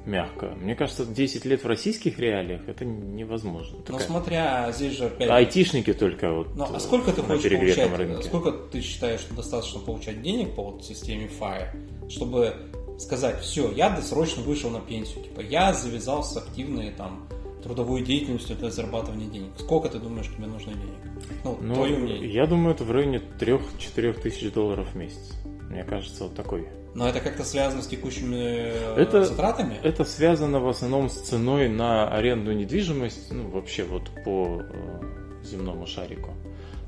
[0.05, 0.53] мягко.
[0.59, 3.77] Мне кажется, 10 лет в российских реалиях это невозможно.
[3.77, 5.29] Ну, Такая- смотря, здесь же опять...
[5.29, 8.23] Айтишники только вот Ну, а э, сколько ты хочешь получать, рынке.
[8.23, 12.55] сколько ты считаешь, что достаточно получать денег по вот системе FIRE, чтобы
[12.99, 17.27] сказать, все, я досрочно вышел на пенсию, типа, я завязал с активной там
[17.65, 19.49] трудовой деятельностью для зарабатывания денег.
[19.57, 20.99] Сколько ты думаешь, тебе нужно денег?
[21.43, 22.31] Ну, Ну, твое мнение.
[22.31, 25.33] я думаю, это в районе 3-4 тысяч долларов в месяц.
[25.69, 26.67] Мне кажется, вот такой.
[26.93, 29.77] Но это как-то связано с текущими э, Это- затратами?
[29.83, 35.87] Это связано в основном с ценой на арендную недвижимость, ну, вообще вот по э, земному
[35.87, 36.29] шарику.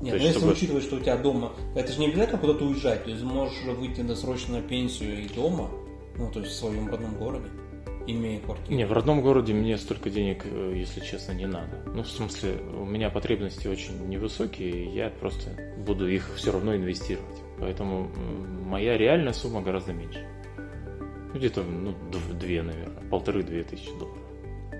[0.00, 2.64] То ну есть, если чтобы- учитывать, что у тебя дома, это же не обязательно куда-то
[2.64, 5.68] уезжать, то есть можешь выйти на пенсию и дома,
[6.16, 7.48] ну то есть в своем родном городе,
[8.10, 8.74] имея квартиру.
[8.76, 11.82] Не, в родном городе мне столько денег, э, если честно, не надо.
[11.86, 15.50] Ну, в смысле, у меня потребности очень невысокие, и я просто
[15.86, 17.36] буду их все равно инвестировать.
[17.60, 18.08] Поэтому
[18.66, 20.26] моя реальная сумма гораздо меньше.
[21.32, 24.22] Ну, Где-то, ну, дв- две, наверное, полторы-две тысячи долларов.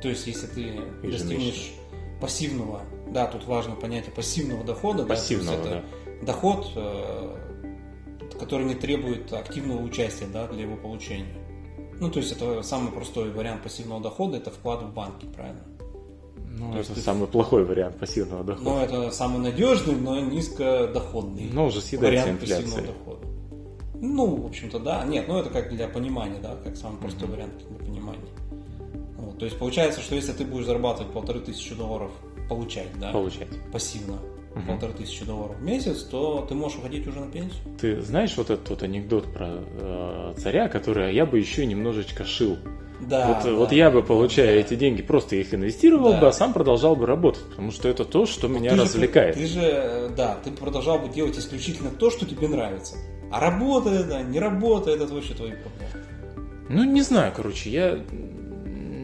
[0.02, 1.10] То есть если ты Ежемесячно.
[1.10, 1.72] достигнешь
[2.20, 5.84] пассивного, да, тут важно понятие пассивного дохода, да, Пассивного, это
[6.22, 7.36] доход, э,
[8.38, 11.26] который не требует активного участия, да, для его получения.
[12.00, 15.61] Ну, то есть это самый простой вариант пассивного дохода, это вклад в банки, правильно?
[16.58, 18.64] Ну, То есть это ты- самый плохой вариант пассивного дохода.
[18.70, 21.50] Но это самый надежный, но низкодоходный.
[21.52, 22.87] Но уже съедается вариант пассивного инфляция.
[22.94, 23.26] дохода.
[24.00, 25.04] Ну, в общем-то, да.
[25.04, 27.32] Нет, ну это как для понимания, да, как самый простой Мгм.
[27.37, 28.28] вариант для понимания.
[29.18, 32.11] Вот, то есть получается, что если ты будешь зарабатывать полторы тысячи долларов,
[32.48, 33.48] получать, да, Получать.
[33.72, 34.18] пассивно
[34.54, 34.66] Мгм.
[34.66, 37.61] полторы тысячи долларов в месяц, то ты можешь уходить уже на пенсию.
[37.80, 42.56] Ты знаешь вот этот вот анекдот про э, царя, который я бы еще немножечко шил.
[43.00, 44.61] Да, вот, да, вот я бы, получая да.
[44.61, 46.20] эти деньги, просто их инвестировал Да.
[46.20, 49.37] бы, а сам продолжал бы работать, потому что это то, что меня Ты же- развлекает.
[49.37, 52.96] ты же, э, да, ты продолжал бы делать исключительно то, что тебе нравится.
[53.30, 56.04] А работа это, не работа, это вообще твои проблемы.
[56.70, 57.98] Ну, не знаю, короче, я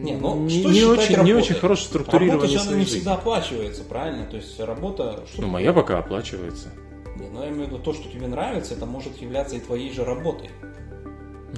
[0.05, 1.33] Не, ну, не, что не очень, не работой?
[1.33, 4.25] очень хорошо структурирование Работа же она не всегда оплачивается, правильно?
[4.25, 5.23] То есть работа...
[5.27, 6.69] Что Ну, моя пока оплачивается.
[7.15, 9.91] Не, ну я имею в виду то, что тебе нравится, это может являться и твоей
[9.91, 10.49] же работой.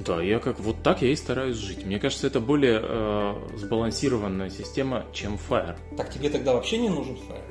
[0.04, 1.84] Да, я как вот так я и стараюсь жить.
[1.84, 5.76] Мне кажется, это более э, сбалансированная система, чем Fire.
[5.96, 7.42] Так тебе тогда вообще не нужен фаер.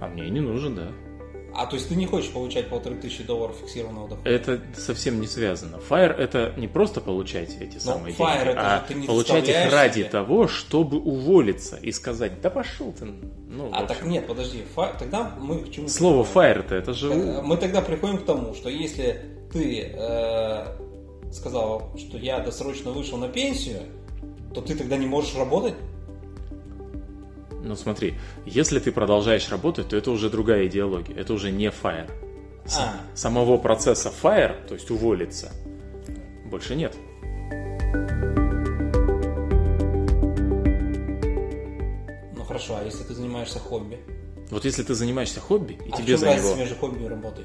[0.00, 0.92] А мне и не нужен, да.
[1.58, 4.30] А то есть ты не хочешь получать полторы тысячи долларов фиксированного дохода?
[4.30, 5.76] Это совсем не связано.
[5.76, 9.48] Fire это не просто получать эти самые Fire деньги, это а же ты не получать
[9.48, 10.08] их ради себя.
[10.08, 13.06] того, чтобы уволиться и сказать, да пошел ты.
[13.06, 15.88] Ну, а так нет, подожди, фа- тогда мы к чему?
[15.88, 16.62] Слово приходим?
[16.62, 17.08] fire-то это же...
[17.42, 19.20] Мы тогда приходим к тому, что если
[19.52, 23.80] ты э, сказал, что я досрочно вышел на пенсию,
[24.54, 25.74] то ты тогда не можешь работать?
[27.68, 28.14] Ну смотри,
[28.46, 32.10] если ты продолжаешь работать, то это уже другая идеология, это уже не fire.
[32.64, 32.94] С- А.
[33.14, 35.52] Самого процесса fire, то есть уволиться,
[36.46, 36.96] больше нет.
[42.34, 43.98] Ну хорошо, а если ты занимаешься хобби?
[44.50, 46.54] Вот если ты занимаешься хобби, и а тебе за него...
[46.54, 47.44] между хобби и работой?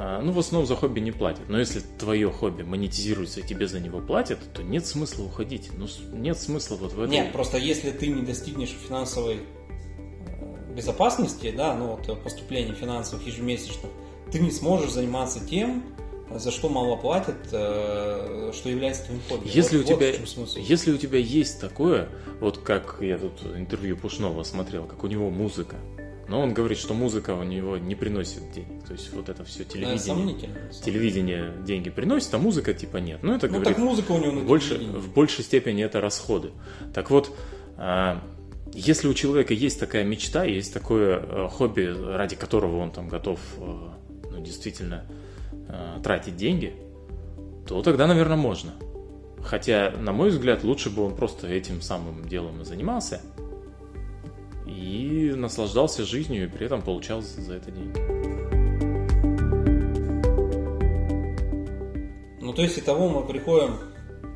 [0.00, 1.48] А, ну, в основном за хобби не платят.
[1.48, 5.70] Но если твое хобби монетизируется и тебе за него платят, то нет смысла уходить.
[5.76, 7.10] Ну, нет смысла вот в этом.
[7.10, 13.26] Нет, просто если ты не достигнешь финансовой э, безопасности, да, ну вот э, поступлений финансовых
[13.26, 13.90] ежемесячных,
[14.30, 15.82] ты не сможешь заниматься тем,
[16.30, 19.48] за что мало платят, э, что является твоим хобби.
[19.52, 20.58] Если, Вот- у вот тебя, в чем смысл.
[20.60, 22.08] если у тебя есть такое,
[22.38, 25.74] вот как я тут интервью Пушного смотрел, как у него музыка,
[26.28, 28.84] но он говорит, что музыка у него не приносит денег.
[28.86, 30.34] То есть вот это все телевидение.
[30.34, 30.52] деле.
[30.84, 33.20] Телевидение деньги приносит, а музыка типа нет.
[33.22, 36.50] Ну, это Ну говорит так музыка у него на больше, в большей степени это расходы.
[36.92, 37.34] Так вот,
[37.76, 38.22] а,
[38.74, 43.40] если у человека есть такая мечта, есть такое э, хобби, ради которого он там готов
[43.56, 43.88] э,
[44.30, 45.04] ну, действительно
[45.68, 46.74] э, тратить деньги,
[47.66, 48.74] то тогда, наверное, можно.
[49.42, 53.22] Хотя, на мой взгляд, лучше бы он просто этим самым делом и занимался
[54.68, 57.98] и наслаждался жизнью, и при этом получал за это деньги.
[62.40, 63.78] Ну, то есть, итого мы приходим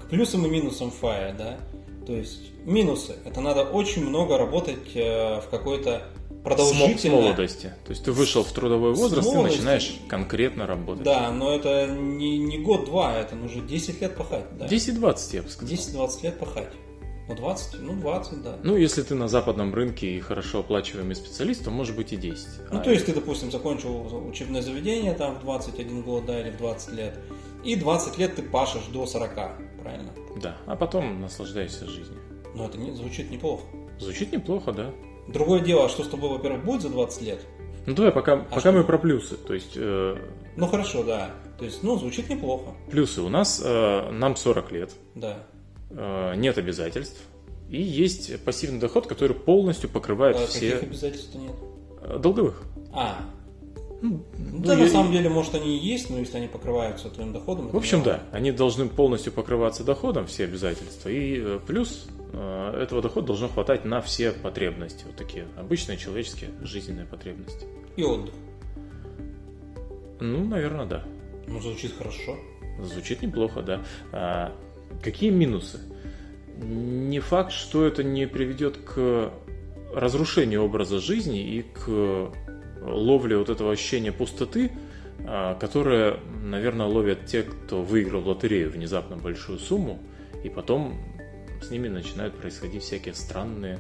[0.03, 1.59] к плюсам и минусам фая, да?
[2.07, 3.17] То есть, минусы.
[3.25, 6.03] Это надо очень много работать э, в какой-то
[6.43, 7.19] продолжительно.
[7.19, 7.73] С молодости.
[7.85, 11.05] То есть ты вышел в трудовой возраст и начинаешь конкретно работать.
[11.05, 14.45] Да, но это не, не год-два, это нужно 10 лет пахать.
[14.59, 14.67] Да.
[14.67, 15.75] 10-20, я бы сказал.
[15.75, 16.73] 10-20 лет пахать.
[17.29, 18.57] Ну, 20, ну, 20, да.
[18.63, 22.47] Ну, если ты на западном рынке и хорошо оплачиваемый специалист, то может быть и 10.
[22.71, 26.51] Ну, а то есть ты, допустим, закончил учебное заведение там в 21 год, да, или
[26.51, 27.19] в 20 лет,
[27.65, 29.35] и 20 лет ты пашешь до 40,
[29.81, 30.11] правильно?
[30.43, 32.21] Да, а потом наслаждаешься жизнью.
[32.55, 33.63] Ну, это не, звучит неплохо.
[33.99, 34.91] Звучит неплохо, да.
[35.29, 37.41] Другое дело, что с тобой, во-первых, будет за 20 лет.
[37.87, 38.73] Ну давай, пока, а пока что?
[38.73, 39.37] мы про плюсы.
[39.37, 40.17] То есть, э...
[40.57, 41.31] Ну хорошо, да.
[41.59, 42.75] То есть, ну, звучит неплохо.
[42.91, 43.23] Плюсы.
[43.23, 44.93] У нас э, нам 40 лет.
[45.15, 45.47] Да.
[45.97, 47.21] Э, нет обязательств.
[47.69, 50.73] И есть пассивный доход, который полностью покрывает а все.
[50.73, 51.53] Каких обязательств нет?
[52.03, 52.63] Э, долговых.
[52.93, 53.21] А.
[54.03, 57.33] Ну, да, ну, на самом деле, может, они и есть, но если они покрываются твоим
[57.33, 57.69] доходом.
[57.69, 61.09] В общем, да, они должны полностью покрываться доходом, все обязательства.
[61.09, 67.07] И плюс Э, этого дохода должно хватать на все потребности, вот такие обычные человеческие жизненные
[67.07, 67.67] потребности.
[67.97, 68.35] И отдых.
[70.21, 71.05] Ну, наверное, да.
[71.47, 72.37] Ну, звучит хорошо.
[72.81, 73.85] Звучит неплохо, да.
[74.13, 74.53] А,
[75.03, 75.81] какие минусы?
[76.59, 79.33] Не факт, что это не приведет к
[79.95, 82.33] разрушению образа жизни и к
[82.81, 84.71] ловле вот этого ощущения пустоты,
[85.21, 89.99] а, которое, наверное, ловят те, кто выиграл лотерею внезапно большую сумму,
[90.43, 91.01] и потом
[91.63, 93.79] с ними начинают происходить всякие странные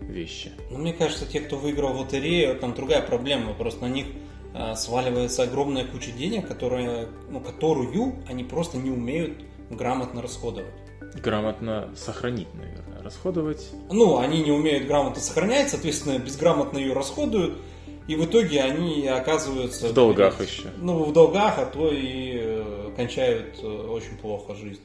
[0.00, 0.50] вещи.
[0.70, 3.54] Ну, мне кажется, те, кто выиграл в лотерею, там другая проблема.
[3.54, 4.06] Просто на них
[4.54, 9.38] э, сваливается огромная куча денег, которые, ну, которую они просто не умеют
[9.70, 10.74] грамотно расходовать.
[11.22, 13.70] Грамотно сохранить, наверное, расходовать.
[13.90, 17.58] Ну, они не умеют грамотно сохранять, соответственно, безграмотно ее расходуют.
[18.06, 19.88] И в итоге они оказываются...
[19.88, 20.70] В долгах еще.
[20.78, 24.80] Ну, в долгах, а то и э, кончают э, очень плохо жизнь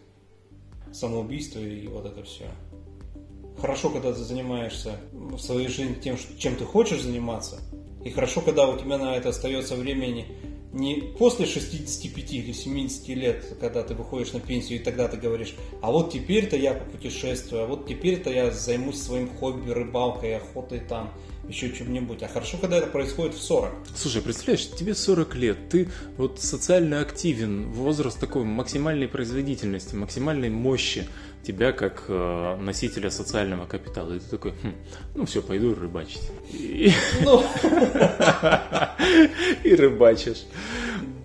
[0.96, 2.46] самоубийство и вот это все.
[3.60, 7.60] Хорошо, когда ты занимаешься в своей жизни тем, чем ты хочешь заниматься.
[8.04, 10.28] И хорошо, когда у тебя на это остается времени
[10.76, 15.56] не после 65 или 70 лет, когда ты выходишь на пенсию, и тогда ты говоришь,
[15.82, 21.14] а вот теперь-то я попутешествую, а вот теперь-то я займусь своим хобби, рыбалкой, охотой там,
[21.48, 22.24] еще чем-нибудь.
[22.24, 23.72] А хорошо, когда это происходит в 40.
[23.96, 31.08] Слушай, представляешь, тебе 40 лет, ты вот социально активен, возраст такой максимальной производительности, максимальной мощи
[31.46, 34.14] тебя как э, носителя социального капитала.
[34.14, 34.74] И ты такой, хм,
[35.14, 36.24] ну все, пойду рыбачить.
[36.52, 36.92] И,
[37.24, 37.44] ну.
[39.64, 40.44] и рыбачишь.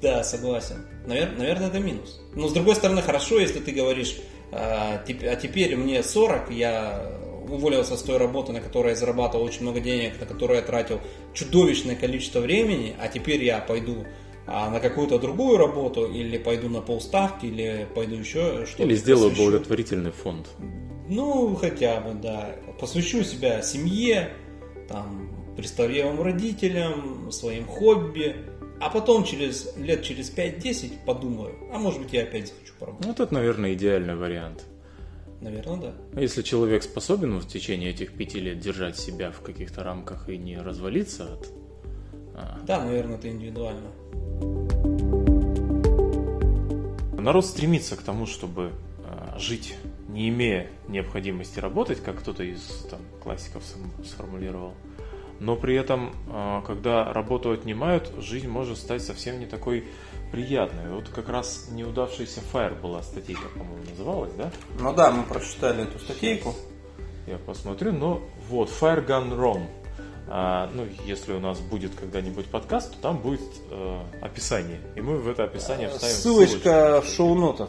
[0.03, 0.85] Да, согласен.
[1.07, 2.21] Навер- наверное, это минус.
[2.35, 4.17] Но с другой стороны, хорошо, если ты говоришь,
[4.53, 9.63] а, а теперь мне 40, я уволился с той работы, на которой я зарабатывал очень
[9.63, 11.01] много денег, на которую я тратил
[11.33, 14.07] чудовищное количество времени, а теперь я пойду
[14.47, 18.83] а, на какую-то другую работу, или пойду на полставки, или пойду еще что-то.
[18.83, 19.51] Или сделаю посвящу.
[19.51, 20.49] благотворительный фонд.
[21.09, 22.57] Ну, хотя бы, да.
[22.81, 24.31] Посвящу себя семье,
[24.89, 28.37] там, престарелым родителям, своим хобби.
[28.81, 33.07] А потом через лет через 5-10 подумаю, а может быть я опять захочу поработать.
[33.07, 34.65] Вот это, наверное, идеальный вариант.
[35.41, 35.93] Наверное, да.
[36.15, 40.37] А если человек способен в течение этих пяти лет держать себя в каких-то рамках и
[40.37, 41.49] не развалиться от...
[42.35, 42.61] А...
[42.67, 43.91] Да, наверное, это индивидуально.
[47.19, 48.73] Народ стремится к тому, чтобы
[49.05, 49.77] а, жить,
[50.09, 53.63] не имея необходимости работать, как кто-то из там, классиков
[54.05, 54.75] сформулировал.
[55.41, 59.85] Но при этом, а, когда работу отнимают, жизнь может стать совсем не такой
[60.31, 60.93] приятная.
[60.93, 64.51] Вот как раз неудавшийся Fire была статейка, по-моему, называлась, да?
[64.79, 66.55] Ну да, мы прочитали эту статейку.
[67.27, 69.67] Я посмотрю, но вот Fire Gone Wrong.
[70.29, 74.79] А, ну, если у нас будет когда-нибудь подкаст, то там будет э, описание.
[74.95, 77.69] И мы в это описание э, вставим ссылочка в шоу-нотах.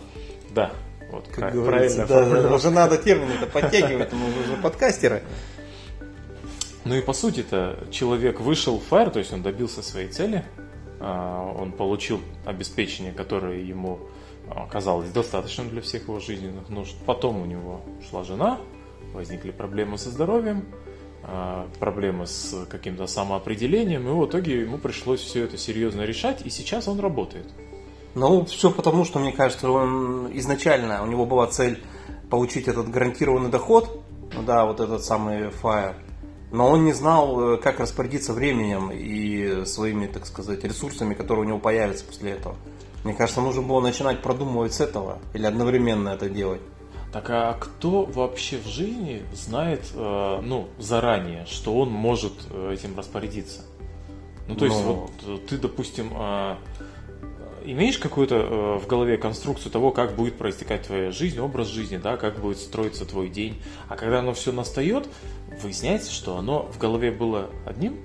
[0.51, 0.71] Да,
[1.11, 2.05] вот как правильно.
[2.05, 5.23] Да, да, уже надо термины-то подтягивать, мы уже подкастеры.
[6.83, 10.43] Ну и по сути-то человек вышел в Fire, то есть он добился своей цели,
[10.99, 13.99] а, он получил обеспечение, которое ему
[14.69, 16.95] казалось достаточным для всех его жизненных нужд.
[17.05, 18.59] Потом у него ушла жена,
[19.13, 20.65] возникли проблемы со здоровьем,
[21.23, 26.49] а, проблемы с каким-то самоопределением, и в итоге ему пришлось все это серьезно решать, и
[26.49, 27.47] сейчас он работает.
[28.15, 31.81] Ну, все потому, что, мне кажется, он изначально, у него была цель
[32.29, 35.95] получить этот гарантированный доход, ну да, вот этот самый FIRE,
[36.51, 41.47] но он не знал, э, как распорядиться временем и своими, так сказать, ресурсами, которые у
[41.47, 42.55] него появятся после этого.
[43.03, 46.61] Мне кажется, нужно было начинать продумывать с этого или одновременно это делать.
[47.11, 52.97] Так а кто вообще в жизни знает, э, ну, заранее, что он может э, этим
[52.97, 53.61] распорядиться?
[54.47, 54.93] Ну, то есть, Ну.
[54.93, 56.55] вот э, ты, допустим, э,
[57.65, 62.17] имеешь какую-то э, в голове конструкцию того, как будет проистекать твоя жизнь, образ жизни, да,
[62.17, 63.61] как будет строиться твой день.
[63.87, 65.07] А когда оно все настает,
[65.61, 67.97] выясняется, что оно в голове было одним.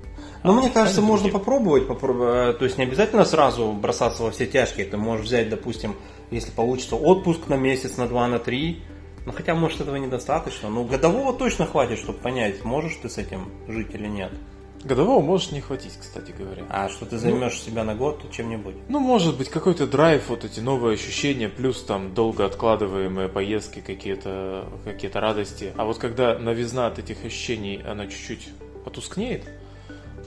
[0.42, 1.40] Ну, а мне кажется, можно другим.
[1.40, 4.86] попробовать, попроб- э, то есть не обязательно сразу бросаться во все тяжкие.
[4.86, 5.96] Ты можешь взять, допустим,
[6.30, 8.82] если получится отпуск на месяц, на два, на три.
[9.24, 10.68] Ну, хотя, может, этого недостаточно.
[10.68, 14.32] Ну, годового точно хватит, чтобы понять, можешь ты с этим жить или нет.
[14.86, 16.64] Годового может не хватить, кстати говоря.
[16.70, 18.76] А что ты займешь себя на год чем-нибудь.
[18.88, 24.68] Ну, может быть, какой-то драйв, вот эти новые ощущения, плюс там долго откладываемые поездки, какие-то
[24.84, 25.72] какие радости.
[25.76, 28.48] А вот когда новизна от этих ощущений, она чуть-чуть
[28.84, 29.42] потускнеет,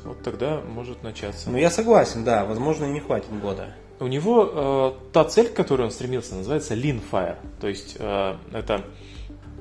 [0.03, 1.49] вот тогда может начаться.
[1.49, 3.73] Ну, я согласен, да, возможно, и не хватит года.
[4.01, 7.37] У него э, та цель, к которой он стремился, называется Lean Fire.
[7.61, 8.85] То есть э, это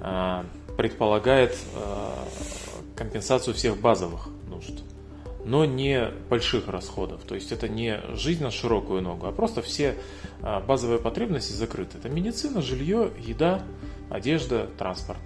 [0.00, 0.42] э,
[0.76, 4.82] предполагает э, компенсацию всех базовых нужд,
[5.44, 7.22] но не больших расходов.
[7.22, 9.94] То есть это не жизнь на широкую ногу, а просто все
[10.42, 11.98] э, базовые потребности закрыты.
[11.98, 13.62] Это медицина, жилье, еда,
[14.11, 15.20] одежда, транспорт.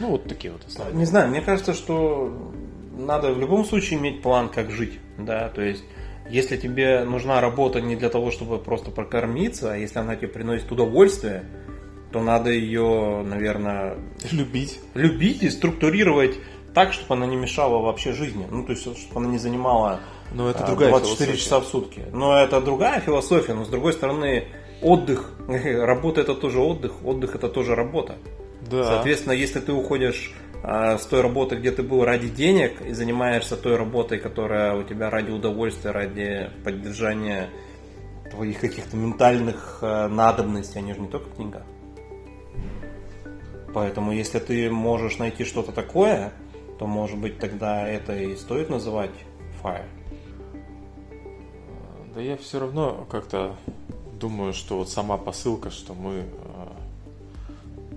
[0.00, 0.96] Ну вот такие вот основные.
[0.96, 2.52] Не знаю, мне кажется, что
[2.96, 5.84] надо в любом случае иметь план, как жить, да, то есть
[6.30, 10.70] если тебе нужна работа не для того, чтобы просто прокормиться, а если она тебе приносит
[10.70, 11.44] удовольствие,
[12.12, 13.96] то надо ее, наверное,
[14.30, 14.78] Любить.
[14.94, 16.36] любить и структурировать
[16.74, 18.46] так, чтобы она не мешала вообще жизни.
[18.50, 20.00] Ну, то есть, чтобы она не занимала
[20.32, 21.44] Но это а, другая 24 философия.
[21.44, 22.02] часа в сутки.
[22.12, 24.48] Но это другая философия, но с другой стороны,
[24.80, 28.16] отдых, работа это тоже отдых, отдых это тоже работа.
[28.70, 28.84] Да.
[28.84, 30.32] Соответственно, если ты уходишь
[30.62, 34.82] а, с той работы, где ты был ради денег, и занимаешься той работой, которая у
[34.82, 37.50] тебя ради удовольствия, ради поддержания
[38.30, 41.64] твоих каких-то ментальных а, надобностей, они же не только в деньгах.
[43.74, 46.32] Поэтому, если ты можешь найти что-то такое,
[46.82, 49.12] то, может быть, тогда это и стоит называть
[49.62, 49.84] fire.
[52.12, 53.54] Да я все равно как-то
[54.18, 56.24] думаю, что вот сама посылка, что мы э,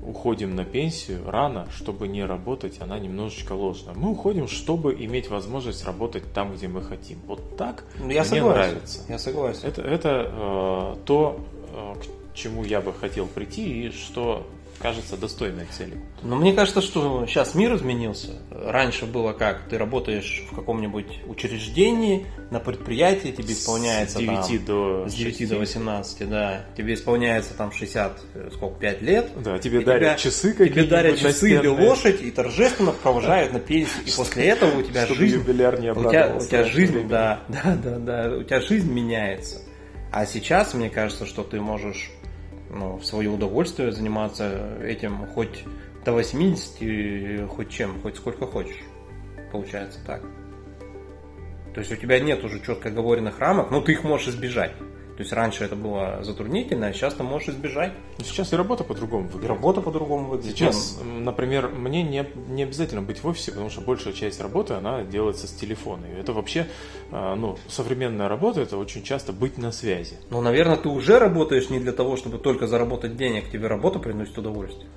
[0.06, 3.96] уходим на пенсию рано, чтобы не работать, она немножечко ложная.
[3.96, 7.18] Мы уходим, чтобы иметь возможность работать там, где мы хотим.
[7.26, 8.50] Вот так Ну, Я мне согласен.
[8.72, 9.02] нравится.
[9.10, 9.68] Я согласен.
[9.68, 11.40] Это, это э, то,
[11.74, 11.94] э,
[12.32, 14.46] к чему я бы хотел прийти и что
[14.80, 16.02] кажется достойной целью.
[16.22, 18.34] Но мне кажется, что сейчас мир изменился.
[18.52, 19.68] Раньше было как?
[19.70, 25.38] Ты работаешь в каком-нибудь учреждении, на предприятии, тебе исполняется с 9 там, до с 9
[25.38, 25.50] 6.
[25.50, 26.66] до 18, да.
[26.78, 29.32] Тебе исполняется там 60, э, сколько, 5 лет.
[29.44, 33.60] Да, тебе дарят тебя- часы Тебе какие-нибудь дарят часы или лошадь и торжественно провожают на
[33.60, 34.04] пенсию.
[34.06, 37.76] И после этого у тебя жизнь юбиляр не у тебя, у тебя жизнь, да, да,
[37.84, 39.62] да, да, у тебя жизнь меняется.
[40.12, 42.10] А сейчас, мне кажется, что ты можешь
[42.76, 45.64] ну, в свое удовольствие заниматься этим хоть
[46.04, 48.84] до 80, и хоть чем, хоть сколько хочешь.
[49.52, 50.22] Получается так.
[51.74, 54.74] То есть у тебя нет уже четко оговоренных рамок, но ты их можешь избежать.
[55.18, 57.94] То есть раньше это было затруднительно, а сейчас ты можешь избежать.
[58.20, 59.50] Сейчас и работа по-другому И выглядит.
[59.50, 60.58] работа по-другому выглядит.
[60.58, 65.04] Сейчас, например, мне не, не обязательно быть в офисе, потому что большая часть работы, она
[65.04, 66.06] делается с телефона.
[66.06, 66.68] И это вообще,
[67.12, 70.18] а, ну, современная работа, это очень часто быть на связи.
[70.30, 74.38] Ну, наверное, ты уже работаешь не для того, чтобы только заработать денег, тебе работа приносит
[74.38, 74.88] удовольствие.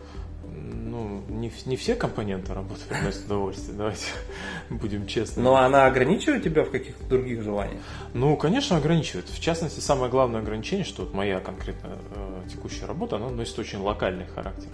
[1.38, 4.06] Не, не все компоненты работы приносят удовольствие, давайте
[4.70, 5.42] будем честны.
[5.42, 7.80] Но она ограничивает тебя в каких-то других желаниях.
[8.14, 9.28] Ну, конечно, ограничивает.
[9.28, 13.78] В частности, самое главное ограничение, что вот моя конкретно э, текущая работа, она носит очень
[13.78, 14.68] локальный характер.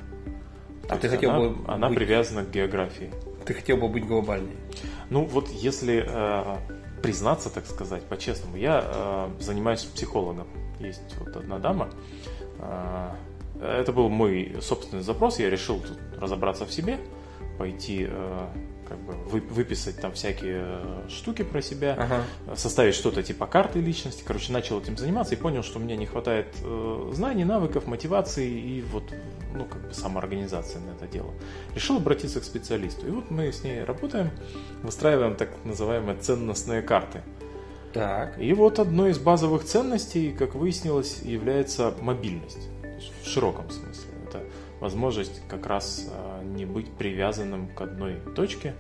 [0.89, 3.11] А То ты есть хотел она, бы она быть- привязана к географии.
[3.45, 4.57] Ты хотел бы быть глобальней.
[5.11, 6.57] Ну вот если э,
[7.03, 10.47] признаться, так сказать, по-честному, я э, занимаюсь психологом.
[10.81, 11.91] Есть вот одна дама.
[12.59, 13.11] э,
[13.61, 15.39] это был мой собственный запрос.
[15.39, 16.99] Я решил тут разобраться в себе,
[17.59, 18.47] пойти э,
[18.89, 22.57] как бы вы- выписать там всякие э, штуки про себя, Ага.
[22.57, 24.23] составить что-то типа карты личности.
[24.27, 28.51] Короче, начал этим заниматься и понял, что у меня не хватает э, знаний, навыков, мотивации
[28.51, 29.05] и вот
[29.55, 31.33] ну, как бы самоорганизации на это дело.
[31.75, 33.07] Решил обратиться к специалисту.
[33.07, 34.31] И вот мы с ней работаем,
[34.83, 37.23] выстраиваем так называемые ценностные карты.
[37.93, 38.41] Так.
[38.41, 42.69] И вот одной из базовых ценностей, как выяснилось, является мобильность.
[43.25, 44.11] В широком смысле.
[44.29, 44.43] Это
[44.81, 48.75] возможность как раз а, не быть привязанным к одной точке,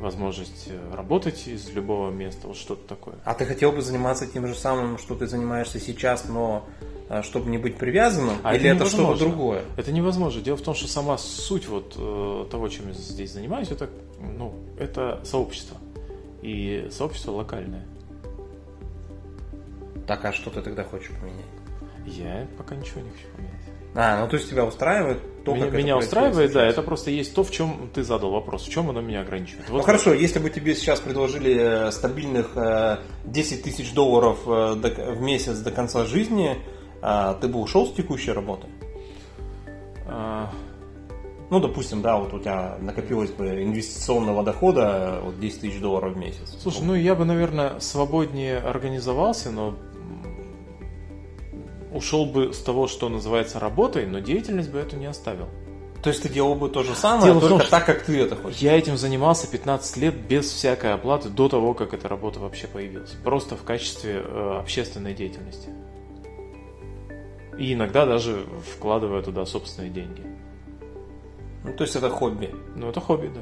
[0.00, 3.16] возможность э, работать из любого места, вот что-то такое.
[3.24, 6.66] А ты хотел бы заниматься тем же самым, что ты занимаешься сейчас, но
[7.08, 9.62] а, чтобы не быть привязанным, А или это это что-то другое?
[9.76, 10.42] Это невозможно.
[10.42, 13.88] Дело в том, что сама суть вот э, того, чем я здесь занимаюсь, это,
[14.20, 15.78] ну, это сообщество.
[16.42, 17.86] И сообщество локальное.
[20.06, 21.44] Так, а что ты тогда хочешь поменять?
[22.06, 23.67] Я пока ничего не хочу поменять.
[23.94, 27.10] А, ну то есть тебя устраивает то, меня как это меня устраивает, да, это просто
[27.10, 29.66] есть то, в чем ты задал вопрос, в чем оно меня ограничивает.
[29.68, 34.74] Ну Вот хорошо, если бы тебе сейчас предложили э, стабильных э, 10 тысяч долларов э,
[34.74, 36.58] в месяц до конца жизни,
[37.00, 38.66] а, ты бы ушел с текущей работы?
[40.06, 40.50] а,
[41.50, 46.14] Ну, допустим, да, вот у тебя накопилось бы инвестиционного дохода э, вот 10 тысяч долларов
[46.14, 46.56] в месяц.
[46.60, 49.76] Слушай, ну я бы, наверное, свободнее организовался, но
[51.92, 55.48] ушел бы с того, что называется работой, но деятельность бы эту не оставил.
[56.02, 58.36] То есть ты делал бы то же самое, Дело только том, так, как ты это
[58.36, 58.58] хочешь.
[58.60, 63.10] Я этим занимался 15 лет без всякой оплаты до того, как эта работа вообще появилась.
[63.24, 65.70] Просто в качестве э, общественной деятельности.
[67.58, 70.22] И иногда даже вкладывая туда собственные деньги.
[71.64, 72.54] Ну, то есть это хобби.
[72.76, 73.40] Ну, это хобби, да.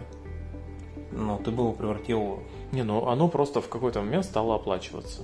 [1.12, 2.42] Ну, ты бы его превратил...
[2.72, 5.22] Не, ну оно просто в какой-то момент стало оплачиваться.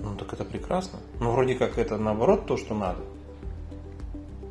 [0.00, 0.98] Ну, так это прекрасно.
[1.20, 3.00] Ну, вроде как это наоборот то, что надо.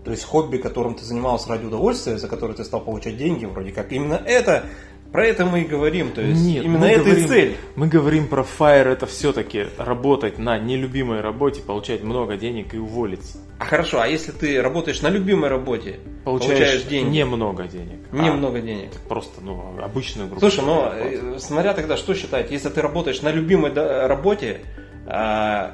[0.05, 3.71] То есть хобби, которым ты занимался ради удовольствия, за которое ты стал получать деньги, вроде
[3.71, 4.63] как именно это,
[5.11, 6.11] про это мы и говорим.
[6.11, 7.57] То есть Нет, именно это говорим- и цель.
[7.75, 13.37] Мы говорим про Fire, это все-таки работать на нелюбимой работе, получать много денег и уволиться.
[13.59, 17.99] А хорошо, а если ты работаешь на любимой работе, Получаешь, получаешь, деньги, немного денег.
[18.13, 18.91] немного денег.
[19.05, 20.39] А просто, ну, обычную группу.
[20.39, 21.19] Слушай, ну, зарплаты.
[21.35, 24.61] э, смотря тогда что считать, если ты работаешь на любимой работе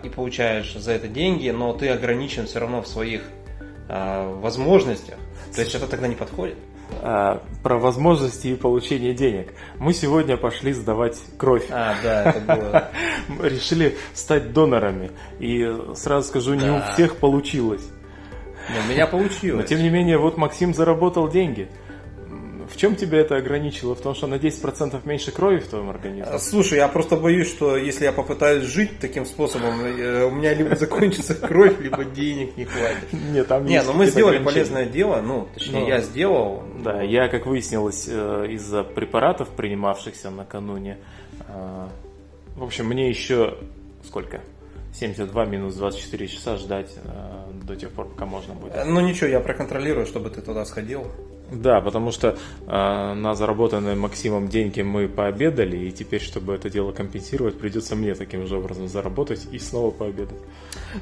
[0.04, 3.22] и получаешь за это деньги, но ты ограничен все равно в своих
[3.90, 5.16] а, возможностях,
[5.54, 6.56] то есть это тогда не подходит.
[7.02, 9.54] А, про возможности и получение денег.
[9.80, 11.66] Мы сегодня пошли сдавать кровь.
[11.72, 12.90] А, да, это было.
[13.28, 15.12] Мы Решили стать донорами.
[15.40, 16.78] И сразу скажу, не Да.
[16.78, 17.82] у всех получилось.
[18.70, 19.68] Ну, у меня Но получилось.
[19.68, 21.70] тем не менее, вот Максим заработал деньги.
[22.76, 23.96] В чем тебя это ограничило?
[23.96, 26.26] В том, что на 10% меньше крови в твоем организме?
[26.26, 30.54] А, Слушай, я просто боюсь, что если я попытаюсь жить таким способом, э, у меня
[30.54, 33.14] либо закончится кровь, либо денег не хватит.
[33.14, 36.64] Нет, там Не, есть ну мы сделали полезное дело, ну, точнее, Ну, я сделал.
[36.84, 40.98] Да, я, как выяснилось, э, из-за препаратов, принимавшихся накануне,
[41.48, 41.88] э,
[42.58, 43.58] в общем, мне еще
[44.06, 44.42] сколько?
[44.94, 48.74] 72 минус 24 часа ждать э, до тех пор, пока можно будет.
[48.86, 51.08] Ну ничего, я проконтролирую, чтобы ты туда сходил.
[51.52, 52.34] Да, потому что э,
[53.14, 58.48] на заработанные Максимом деньги мы пообедали, и теперь, чтобы это дело компенсировать, придется мне таким
[58.48, 60.40] же образом заработать и снова пообедать.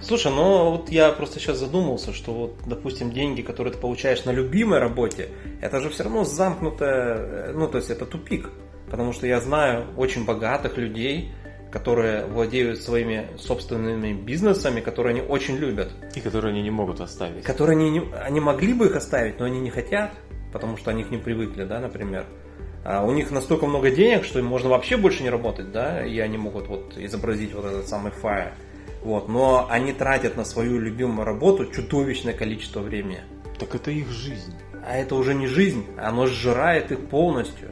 [0.01, 4.31] Слушай, ну вот я просто сейчас задумался, что вот, допустим, деньги, которые ты получаешь на
[4.31, 5.29] любимой работе,
[5.61, 8.49] это же все равно замкнутое, э, ну то есть это тупик.
[8.89, 11.31] Потому что я знаю очень богатых людей,
[11.71, 15.89] которые владеют своими собственными бизнесами, которые они очень любят.
[16.13, 17.43] И которые они не могут оставить.
[17.43, 20.11] Которые они, не- они могли бы их оставить, но они не хотят,
[20.53, 22.25] потому что они к ним привыкли, да, например.
[22.85, 26.19] А у них настолько много денег, что им можно вообще больше не работать, да, и
[26.19, 28.51] они могут вот изобразить вот этот самый fire.
[29.01, 33.21] Вот, но они тратят на свою любимую работу чудовищное количество времени.
[33.59, 34.53] Так это их жизнь.
[34.85, 37.69] А это уже не жизнь, оно сжирает их полностью.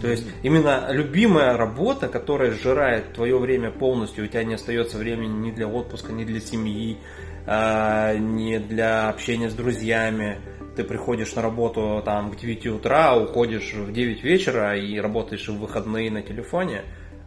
[0.00, 5.48] То есть именно любимая работа, которая сжирает твое время полностью, у тебя не остается времени
[5.48, 6.98] ни для отпуска, ни для семьи,
[7.46, 10.38] а, ни для общения с друзьями.
[10.76, 15.58] Ты приходишь на работу там к 9 утра, уходишь в 9 вечера и работаешь в
[15.58, 16.82] выходные на телефоне.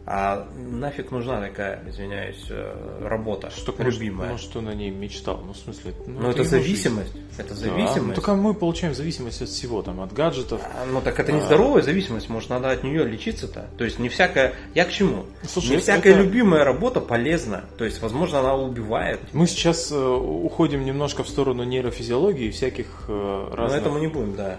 [0.06, 4.30] А нафиг нужна такая, извиняюсь, э, работа Что, любимая?
[4.32, 5.40] может, он о ней мечтал.
[5.46, 5.92] Ну, в смысле...
[6.06, 6.50] Ну, это его жизнь.
[6.50, 7.12] зависимость.
[7.38, 8.06] Это Да, зависимость.
[8.06, 10.60] ну, только мы получаем зависимость от всего, там, от гаджетов.
[10.64, 13.66] А, Ну так это не здоровая зависимость, может надо от нее лечиться-то.
[13.78, 14.54] То есть не всякая.
[14.74, 15.26] Я к чему?
[15.46, 17.64] Слушай, не всякая это- любимая работа полезна.
[17.78, 19.20] То есть, возможно, она убивает.
[19.32, 24.00] Мы сейчас э, уходим немножко в сторону нейрофизиологии и всяких э, Но разных это мы
[24.00, 24.56] не будем, да.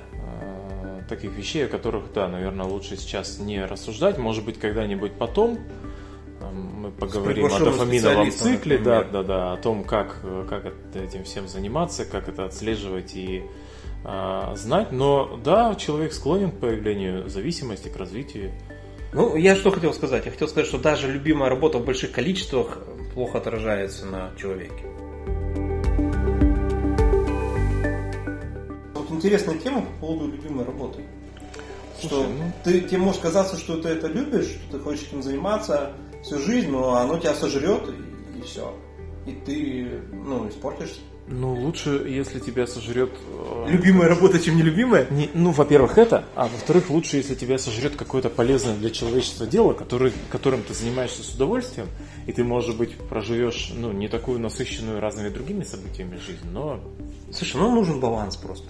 [1.12, 4.18] Таких вещей, о которых, да, наверное, лучше сейчас не рассуждать.
[4.18, 5.60] Может быть, когда-нибудь потом
[6.40, 9.12] э, мы поговорим о дофаминовом цикле, да, например.
[9.12, 13.44] да, да, о том, как, как этим всем заниматься, как это отслеживать и
[14.06, 14.94] э, знать.
[14.94, 18.52] Но да, человек склонен к появлению зависимости, к развитию.
[19.14, 20.26] Ну, я что хотел сказать?
[20.26, 22.78] Я хотел сказать, что даже любимая работа в больших количествах
[23.14, 24.86] плохо отражается на человеке.
[29.22, 31.04] Интересная тема по поводу любимой работы.
[32.00, 35.22] Что Слушай, ну- ты, тебе может казаться, что ты это любишь, что ты хочешь этим
[35.22, 35.94] заниматься
[36.24, 37.84] всю жизнь, но оно тебя сожрет
[38.36, 38.76] и, все.
[39.28, 43.12] И ты ну, испортишь Ну, лучше, если тебя сожрет...
[43.30, 45.06] э, Любимая работа, чем нелюбимая?
[45.12, 49.74] Не, ну, во-первых, это, а во-вторых, лучше, если тебя сожрет какое-то полезное для человечества дело,
[49.74, 51.88] который, которым ты занимаешься с удовольствием,
[52.26, 56.80] и ты, может быть, проживешь, ну, не такую насыщенную разными другими событиями жизнь, но...
[57.32, 58.68] Слушай, ну нужен баланс просто.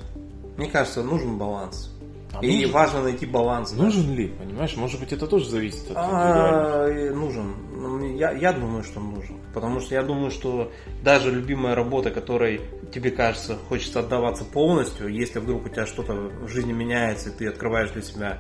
[0.58, 1.90] Мне кажется, нужен баланс.
[2.34, 2.72] А И нужен?
[2.72, 3.72] важно найти баланс.
[3.72, 3.84] да.
[3.84, 4.76] Нужен ли, понимаешь?
[4.78, 5.98] Может быть, это тоже зависит от.
[5.98, 7.56] А, э, нужен.
[7.76, 9.38] Ну, Я, я думаю, что нужен.
[9.54, 10.72] Потому что я думаю, что
[11.04, 12.62] даже любимая работа, которой
[12.94, 17.48] тебе кажется, хочется отдаваться полностью, если вдруг у тебя что-то в жизни меняется, и ты
[17.48, 18.38] открываешь для себя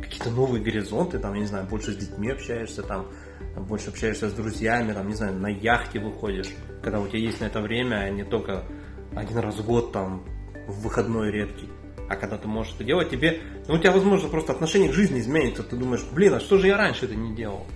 [0.00, 3.06] какие-то новые горизонты, там, я не знаю, больше с детьми общаешься, там,
[3.56, 6.50] больше общаешься с друзьями, там, не знаю, на яхте выходишь,
[6.82, 8.64] когда у тебя есть на это время, а не только
[9.16, 10.22] один раз в год, там,
[10.66, 11.68] в выходной редкий.
[12.08, 15.20] А когда ты можешь это делать, тебе, ну, у тебя, возможно, просто отношение к жизни
[15.20, 15.62] изменится.
[15.62, 17.66] Ты думаешь, блин, а что же я раньше это не делал?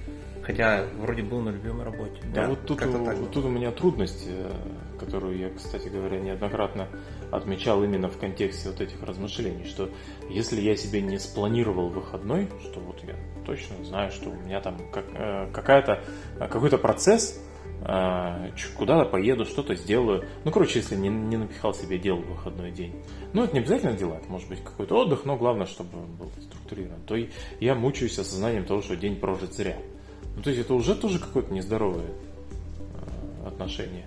[0.42, 2.22] Хотя вроде был на любимой работе.
[2.32, 4.52] Да, Я вот тут, у, вот тут у меня трудность, э,
[5.00, 6.88] которую я, кстати говоря, неоднократно
[7.32, 9.90] отмечал именно в контексте вот этих размышлений, что
[10.30, 14.78] если я себе не спланировал выходной, что вот я точно знаю, что у меня там
[14.92, 16.04] как, э, какая-то,
[16.38, 17.42] э, какой-то процесс,
[18.76, 20.24] куда-то поеду, что-то сделаю.
[20.44, 22.94] Ну, короче, если не, не напихал себе дел в выходной день.
[23.32, 26.30] Ну, это не обязательно дела, это может быть какой-то отдых, но главное, чтобы он был
[26.42, 27.00] структурирован.
[27.06, 27.16] То
[27.60, 29.76] я мучаюсь осознанием того, что день прожит зря.
[30.34, 34.06] Ну, то есть это уже тоже какое-то нездоровое э, отношение.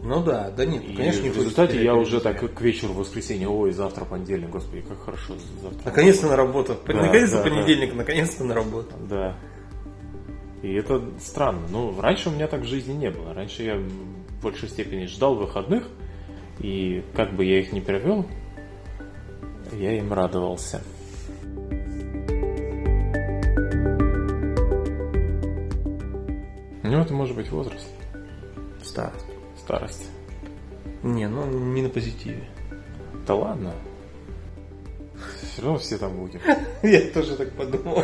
[0.00, 3.48] Ну да, да нет, И конечно, не в результате я уже так к вечеру воскресенья,
[3.48, 5.80] ой, завтра понедельник, господи, как хорошо завтра.
[5.84, 6.76] Наконец-то на работу.
[6.86, 7.50] Да, наконец-то да, да.
[7.50, 8.94] понедельник, наконец-то на работу.
[9.08, 9.36] Да.
[10.66, 11.62] И это странно.
[11.70, 13.32] Ну, раньше у меня так в жизни не было.
[13.32, 15.84] Раньше я в большей степени ждал выходных,
[16.58, 18.26] и как бы я их не провел,
[19.70, 20.82] я им радовался.
[26.82, 27.86] Ну, это может быть возраст,
[28.82, 29.26] Старость.
[29.58, 30.10] старость.
[31.04, 32.48] Не, ну не на позитиве.
[33.24, 33.72] Да ладно.
[35.40, 36.40] Все равно все там будем.
[36.82, 38.02] Я тоже так подумал.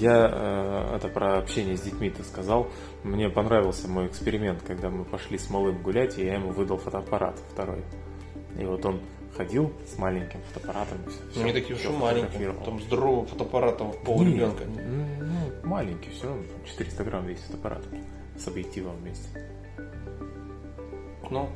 [0.00, 2.68] Я э, это про общение с детьми ты сказал.
[3.04, 7.38] Мне понравился мой эксперимент, когда мы пошли с малым гулять, и я ему выдал фотоаппарат
[7.52, 7.82] второй.
[8.58, 9.00] И вот он
[9.36, 10.98] ходил с маленьким фотоаппаратом.
[11.08, 12.64] всё- Ну, не такие уж фотографировал.
[12.64, 14.64] Там здорового фотоаппарата в пол Не, ребенка.
[14.66, 17.84] Ну, маленький, все равно 400 грамм весит фотоаппарат
[18.38, 19.28] с объективом вместе.
[21.30, 21.48] Ну,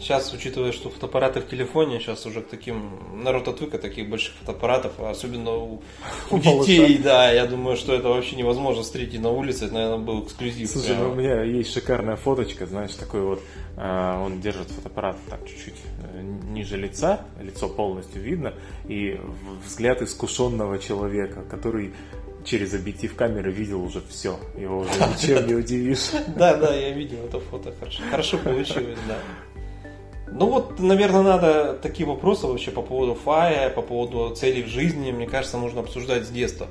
[0.00, 4.34] сейчас, учитывая, что фотоаппараты в телефоне, сейчас уже к таким, народ отвык от таких больших
[4.34, 5.82] фотоаппаратов, а особенно у,
[6.30, 10.24] у детей, да, я думаю, что это вообще невозможно встретить на улице, это, наверное, был
[10.24, 10.70] эксклюзив.
[10.70, 11.04] Слушай, прямо.
[11.04, 13.42] ну у меня есть шикарная фоточка, знаешь, такой вот,
[13.76, 18.54] а, он держит фотоаппарат так чуть-чуть э, ниже лица, лицо полностью видно,
[18.88, 19.20] и
[19.64, 21.92] взгляд искушенного человека, который
[22.44, 26.10] через объектив камеры видел уже все, его уже ничем не удивишь.
[26.36, 29.18] Да, да, я видел это фото, хорошо, хорошо получилось, да.
[30.32, 35.10] Ну вот, наверное, надо такие вопросы вообще по поводу фая, по поводу целей в жизни,
[35.10, 36.68] мне кажется, нужно обсуждать с детства.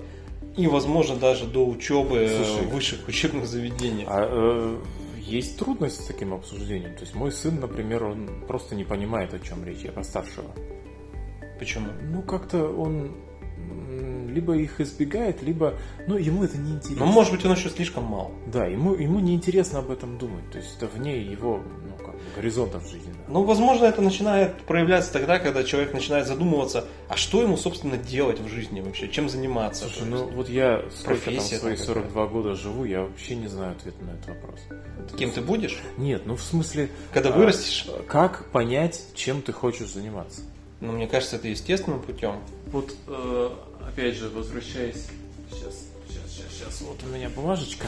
[0.56, 4.10] И, возможно, даже до учебы э, Слушай, в высших учебных заведениях.
[4.12, 4.78] А э,
[5.18, 6.96] есть трудность с таким обсуждением.
[6.96, 10.48] То есть мой сын, например, он просто не понимает, о чем речь, я про старшего.
[11.60, 11.90] Почему?
[12.02, 13.12] Ну, как-то он
[14.30, 15.76] либо их избегает, либо,
[16.08, 17.06] ну, ему это не интересно.
[17.06, 18.32] Ну, может быть, он еще слишком мал.
[18.48, 20.50] Да, ему, ему неинтересно об этом думать.
[20.52, 23.28] То есть это вне его ну, как бы, горизонтов жизненных.
[23.28, 28.40] Ну, возможно, это начинает проявляться тогда, когда человек начинает задумываться, а что ему, собственно, делать
[28.40, 29.86] в жизни вообще, чем заниматься.
[29.86, 33.72] Слушай, ну вот я сколько там свои там 42 года живу, я вообще не знаю
[33.72, 34.60] ответа на этот вопрос.
[35.18, 36.90] Кем ты будешь, Нет, ну в смысле...
[37.14, 37.88] когда а, вырастешь?
[38.08, 40.42] Как понять, чем ты хочешь заниматься?
[40.82, 42.36] Ну, мне кажется, это естественным путем.
[42.68, 43.50] Вот, э,
[43.88, 45.08] опять же, возвращаясь...
[45.52, 46.82] Сейчас, сейчас, сейчас, сейчас.
[46.82, 47.88] Вот у меня бумажечка.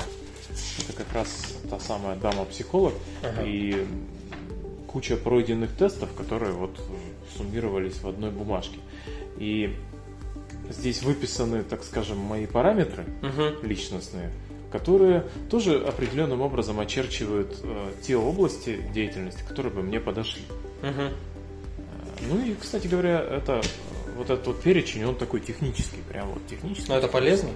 [0.80, 2.94] Это как раз та самая дама-психолог.
[3.24, 3.44] Ага.
[3.46, 3.88] И
[4.88, 8.80] куча пройденных тестов, которые вот э, суммировались в одной бумажке.
[9.38, 9.76] И
[10.70, 13.66] здесь выписаны, так скажем, мои параметры Угу.
[13.66, 14.32] личностные,
[14.72, 20.44] которые тоже определенным образом очерчивают э, те области деятельности, которые бы мне подошли.
[20.82, 21.31] Угу.
[22.30, 23.62] Ну и, кстати говоря, это
[24.16, 26.90] вот этот вот перечень, он такой технический, прям вот технический.
[26.90, 27.50] Но это полезно?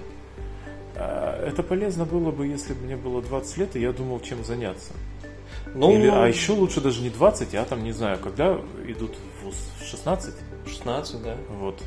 [0.96, 4.44] А, Это полезно было бы, если бы мне было 20 лет, и я думал, чем
[4.44, 4.92] заняться.
[5.74, 9.44] Ну, Или, а еще лучше даже не 20, а там, не знаю, когда идут в
[9.44, 9.56] ВУЗ?
[9.80, 10.34] В 16?
[10.66, 11.36] 16, да.
[11.50, 11.82] Вот.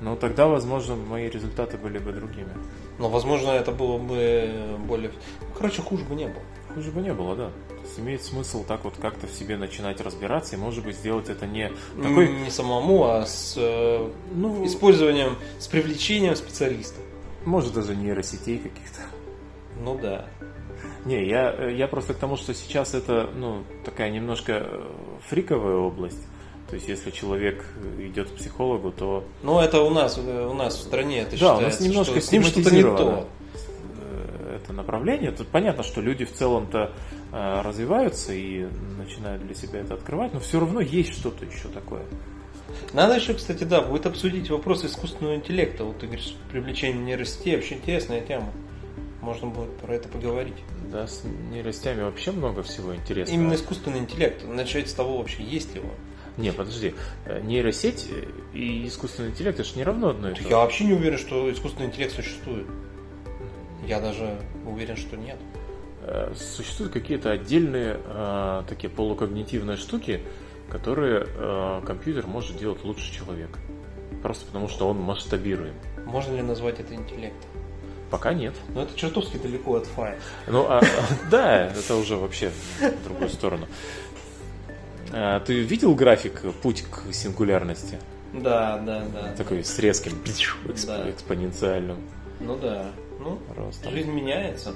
[0.00, 2.50] Но тогда, возможно, мои результаты были бы другими.
[2.98, 5.10] Но, возможно, это было бы более...
[5.56, 6.42] Короче, хуже бы не было.
[6.74, 7.50] Хуже бы не было, да.
[7.96, 11.72] Имеет смысл так вот как-то в себе начинать разбираться, и, может быть, сделать это не
[12.02, 12.28] такой...
[12.28, 17.00] Не самому, а с э, Ну, использованием, с привлечением специалиста.
[17.44, 19.00] может, даже нейросетей каких-то.
[19.80, 20.26] Ну да.
[21.04, 24.86] Не, я, э, я просто к тому, что сейчас это, ну, такая немножко э,
[25.28, 26.26] фриковая область.
[26.68, 27.64] То есть, если человек
[27.98, 29.24] идет к психологу, то...
[29.42, 32.28] Ну, это у нас, у нас в стране это Да, у считается, нас немножко что
[32.28, 33.28] с ним что-то не то.
[34.78, 35.32] Э, направление.
[35.32, 36.92] Тут понятно, что люди в целом-то
[37.32, 38.66] э, развиваются и
[38.96, 42.02] начинают для себя это открывать, но все равно есть что-то еще такое.
[42.92, 45.84] Надо еще, кстати, да, будет обсудить вопрос искусственного интеллекта.
[45.84, 48.52] Вот ты говоришь, привлечение нейросетей, вообще интересная тема.
[49.20, 50.54] Можно будет про это поговорить.
[50.90, 53.40] Да, с нейросетями вообще много всего интересного.
[53.40, 54.44] Именно искусственный интеллект.
[54.46, 55.90] Начать с того вообще, есть его.
[56.38, 56.94] Не, подожди.
[57.26, 58.08] Э, Нейросеть
[58.54, 60.48] и искусственный интеллект это же не равно одно и то.
[60.48, 62.66] Я вообще не уверен, что искусственный интеллект существует.
[63.86, 65.36] Я даже уверен, что нет.
[66.02, 70.20] Э, Существуют какие-то отдельные э, такие полукогнитивные штуки,
[70.70, 73.58] которые э, компьютер может делать лучше человека.
[74.22, 75.74] Просто потому, что он масштабируем.
[76.06, 77.48] Можно ли назвать это интеллектом?
[78.10, 78.54] Пока нет.
[78.74, 80.18] Но это чертовски далеко от фая.
[80.46, 80.80] Ну, а,
[81.30, 82.50] да, это уже вообще
[82.80, 83.66] в другую сторону.
[85.12, 87.98] А, Ты видел график «Путь к сингулярности»?
[88.32, 89.34] Да, да, да.
[89.36, 91.10] Такой с резким эксп- Да.
[91.10, 91.96] экспоненциальным
[92.40, 92.86] Ну да.
[93.18, 93.92] Ну, ростом.
[93.92, 94.74] жизнь меняется.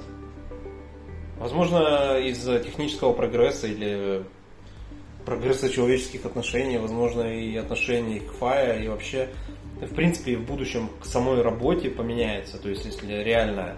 [1.39, 4.23] Возможно, из-за технического прогресса или
[5.25, 9.29] прогресса человеческих отношений, возможно, и отношений к фая, и вообще,
[9.81, 12.57] в принципе, в будущем к самой работе поменяется.
[12.57, 13.75] То есть, если реально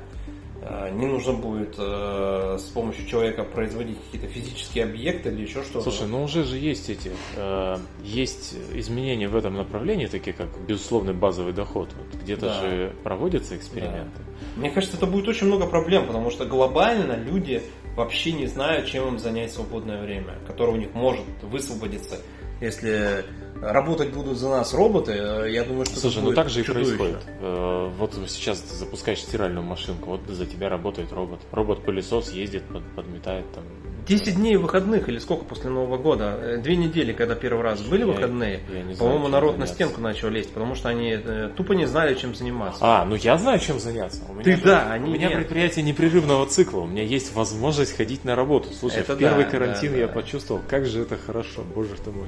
[0.91, 5.81] не нужно будет э, с помощью человека производить какие-то физические объекты или еще что-то.
[5.81, 11.13] Слушай, ну уже же есть эти, э, есть изменения в этом направлении, такие как безусловный
[11.13, 11.89] базовый доход.
[11.97, 12.61] Вот где-то Да.
[12.61, 14.21] же проводятся эксперименты.
[14.55, 17.61] Мне кажется, это будет очень много проблем, потому что глобально люди
[17.95, 22.19] вообще не знают, чем им занять свободное время, которое у них может высвободиться.
[22.65, 23.23] Если
[23.61, 27.17] работать будут за нас роботы, э, я думаю, что Слушай, ну так же и происходит.
[27.39, 31.39] Э, Вот сейчас ты запускаешь стиральную машинку, вот за тебя работает робот.
[31.51, 33.63] Робот-пылесос ездит, под- подметает там.
[34.07, 36.37] 10 дней выходных или сколько после Нового года?
[36.39, 38.59] Э, Две недели, когда первый раз были Я- выходные.
[38.99, 42.79] По-моему, народ на стенку начал лезть, потому что они э, тупо не знали, чем заниматься.
[42.81, 44.21] А, ну я знаю, чем заняться.
[44.29, 45.37] У меня Ты же- да, они У меня нет.
[45.39, 46.81] предприятие непрерывного цикла.
[46.81, 48.69] У меня есть возможность ходить на работу.
[48.73, 50.13] Слушай, Это в первый да, карантин да, я да.
[50.13, 52.27] почувствовал, как же это хорошо, боже ты мой.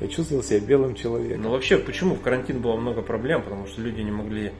[0.00, 1.42] Я чувствовал себя белым человеком.
[1.42, 3.42] Ну вообще, почему в карантин было много проблем?
[3.42, 4.52] Потому что люди не могли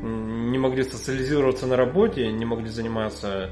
[0.00, 3.50] не могли социализироваться на работе, не могли заниматься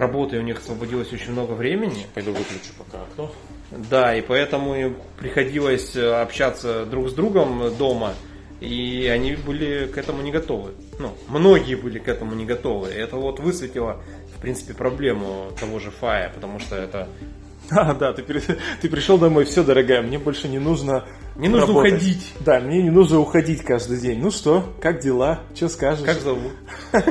[0.00, 2.06] работой, у них освободилось очень много времени.
[2.14, 3.30] Пойду выключу пока окно.
[3.70, 8.14] Да, и поэтому им приходилось э, общаться друг с другом дома,
[8.60, 10.72] и они были к этому не готовы.
[10.98, 12.88] Ну, многие были к этому не готовы.
[12.90, 14.00] И это вот высветило,
[14.36, 17.08] в принципе, проблему того же Фая, потому что это
[17.70, 21.04] А, да, ты, ты пришел домой, все, дорогая, мне больше не нужно
[21.36, 21.92] Не нужно работать.
[21.92, 22.32] уходить.
[22.40, 24.20] Да, мне не нужно уходить каждый день.
[24.20, 25.40] Ну что, как дела?
[25.54, 26.04] Что скажешь?
[26.04, 26.52] как зовут?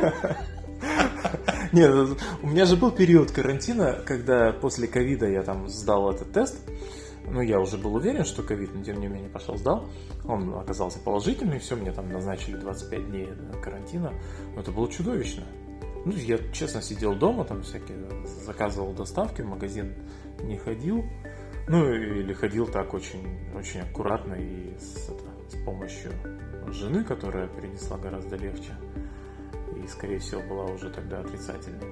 [1.73, 6.31] Нет, ну, у меня же был период карантина, когда после ковида я там сдал этот
[6.31, 6.57] тест.
[7.29, 9.89] Ну, я уже был уверен, что ковид, но тем не менее пошел, сдал.
[10.25, 13.29] Он оказался положительный, все, мне там назначили 25 дней
[13.61, 14.13] карантина.
[14.55, 15.43] Но это было чудовищно.
[16.05, 17.97] Ну, я честно сидел дома, там всякие
[18.45, 19.93] заказывал доставки, в магазин
[20.41, 21.03] не ходил.
[21.67, 26.13] Ну, или ходил так очень, очень аккуратно и с, это, с помощью
[26.69, 28.71] жены, которая перенесла гораздо легче.
[29.87, 31.87] И, скорее всего, была уже тогда отрицательной.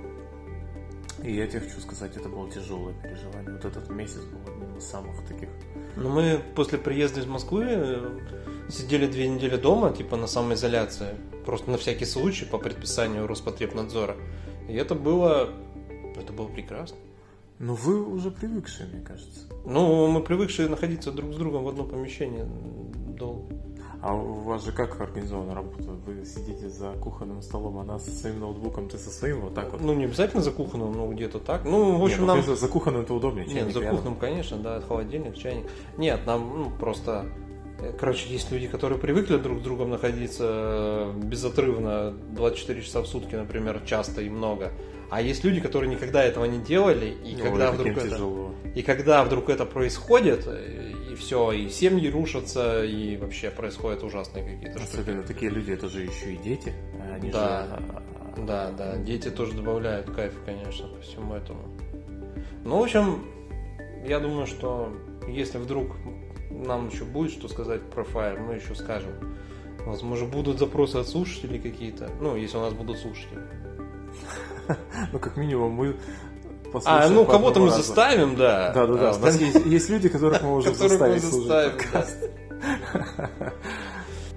[1.23, 3.53] И я тебе хочу сказать, это было тяжелое переживание.
[3.53, 5.47] Вот этот месяц был одним из самых таких.
[5.95, 8.19] Ну, мы после приезда из Москвы э,
[8.69, 11.15] сидели две недели дома, типа на самоизоляции,
[11.45, 14.17] просто на всякий случай по предписанию Роспотребнадзора.
[14.67, 15.51] И это было,
[16.17, 16.97] это было прекрасно.
[17.59, 19.47] Ну, вы уже привыкшие, мне кажется.
[19.63, 22.45] Ну, мы привыкшие находиться друг с другом в одном помещении.
[24.05, 25.89] А у вас же как организована работа?
[26.05, 29.81] Вы сидите за кухонным столом, она со своим ноутбуком, ты со своим, вот так вот?
[29.81, 31.65] Ну, не обязательно за кухонным, но где-то так.
[31.65, 32.35] Ну, в общем, Нет, ну, нам...
[32.35, 33.47] конечно, за кухонным это удобнее.
[33.47, 33.97] Нет, за рядом.
[33.97, 35.65] кухонным, конечно, да, холодильник, чайник.
[35.97, 37.25] Нет, нам ну, просто...
[37.79, 43.07] э, Короче, есть люди, которые привыкли друг с другом находиться э, безотрывно 24 часа в
[43.07, 44.71] сутки, например, часто и много.
[45.15, 48.09] А есть люди, которые никогда этого не делали, и Ой, когда вдруг это...
[48.09, 48.53] тяжело.
[48.75, 54.77] И когда вдруг это происходит, и все, и семьи рушатся, и вообще происходят ужасные какие-то
[54.79, 54.91] штуки.
[54.99, 56.73] Особенно такие люди, это же еще и дети.
[57.13, 57.65] Они Да.
[57.65, 58.43] же...
[58.45, 61.61] Да, да, дети тоже добавляют кайф, конечно, по всему этому.
[62.65, 63.23] Ну, в общем,
[64.05, 64.91] я думаю, что
[65.29, 65.95] если вдруг
[66.51, 69.13] нам еще будет что сказать про Fire, мы еще скажем.
[69.85, 72.09] Возможно, будут запросы от слушателей какие-то.
[72.19, 73.39] Ну, если у нас будут слушатели.
[75.11, 75.95] Ну, как минимум, мы
[76.71, 77.77] послушаем А, ну кого-то мы разу.
[77.77, 78.71] заставим, да.
[78.73, 79.09] Да, да, да.
[79.11, 82.17] А У нас есть, есть люди, которых мы можем заставить слушать подкаст.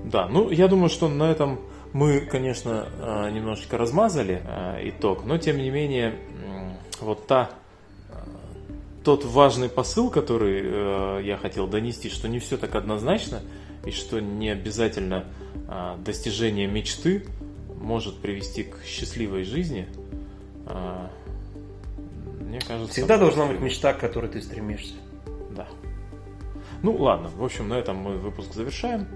[0.04, 1.60] Да, ну я думаю, что на этом
[1.92, 6.14] Мы, конечно, э, немножечко размазали э, итог, но тем не менее,
[7.00, 7.50] вот та
[9.04, 13.40] тот важный посыл, который я хотел донести, что не все так однозначно,
[13.86, 15.24] и что не обязательно
[16.04, 17.24] достижение мечты
[17.80, 19.88] может привести к счастливой жизни.
[22.40, 22.92] Мне кажется...
[22.92, 24.94] Всегда должна быть мечта, к которой ты стремишься.
[25.56, 25.68] Да.
[26.82, 29.06] Ну ладно, в общем, на этом мы выпуск завершаем.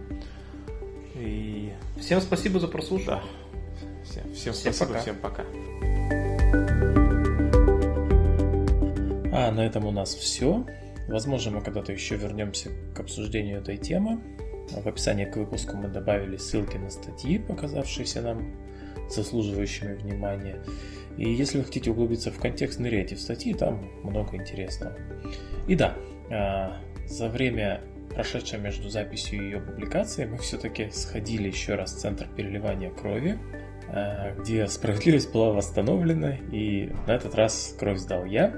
[1.14, 3.22] И всем спасибо за прослушивание.
[3.22, 4.02] Да.
[4.04, 5.00] Всем, всем, всем спасибо, пока.
[5.00, 5.44] всем пока.
[9.34, 10.66] А на этом у нас все.
[11.08, 14.20] Возможно, мы когда-то еще вернемся к обсуждению этой темы.
[14.70, 18.52] В описании к выпуску мы добавили ссылки на статьи, показавшиеся нам
[19.14, 20.62] заслуживающими внимания.
[21.16, 24.96] И если вы хотите углубиться в контекст, ныряйте в статьи, там много интересного.
[25.68, 25.94] И да,
[26.30, 27.80] а, за время,
[28.14, 33.38] прошедшее между записью и ее публикацией, мы все-таки сходили еще раз в центр переливания крови,
[33.88, 38.54] а, где справедливость была восстановлена, и на этот раз кровь сдал я,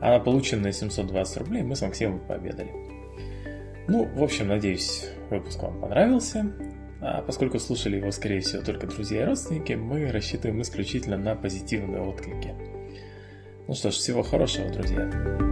[0.00, 2.70] а на полученные 720 рублей мы с Максимом пообедали.
[3.88, 6.52] Ну, в общем, надеюсь, выпуск вам понравился.
[7.02, 12.02] А поскольку слушали его, скорее всего, только друзья и родственники, мы рассчитываем исключительно на позитивные
[12.02, 12.54] отклики.
[13.66, 15.49] Ну что ж, всего хорошего, друзья.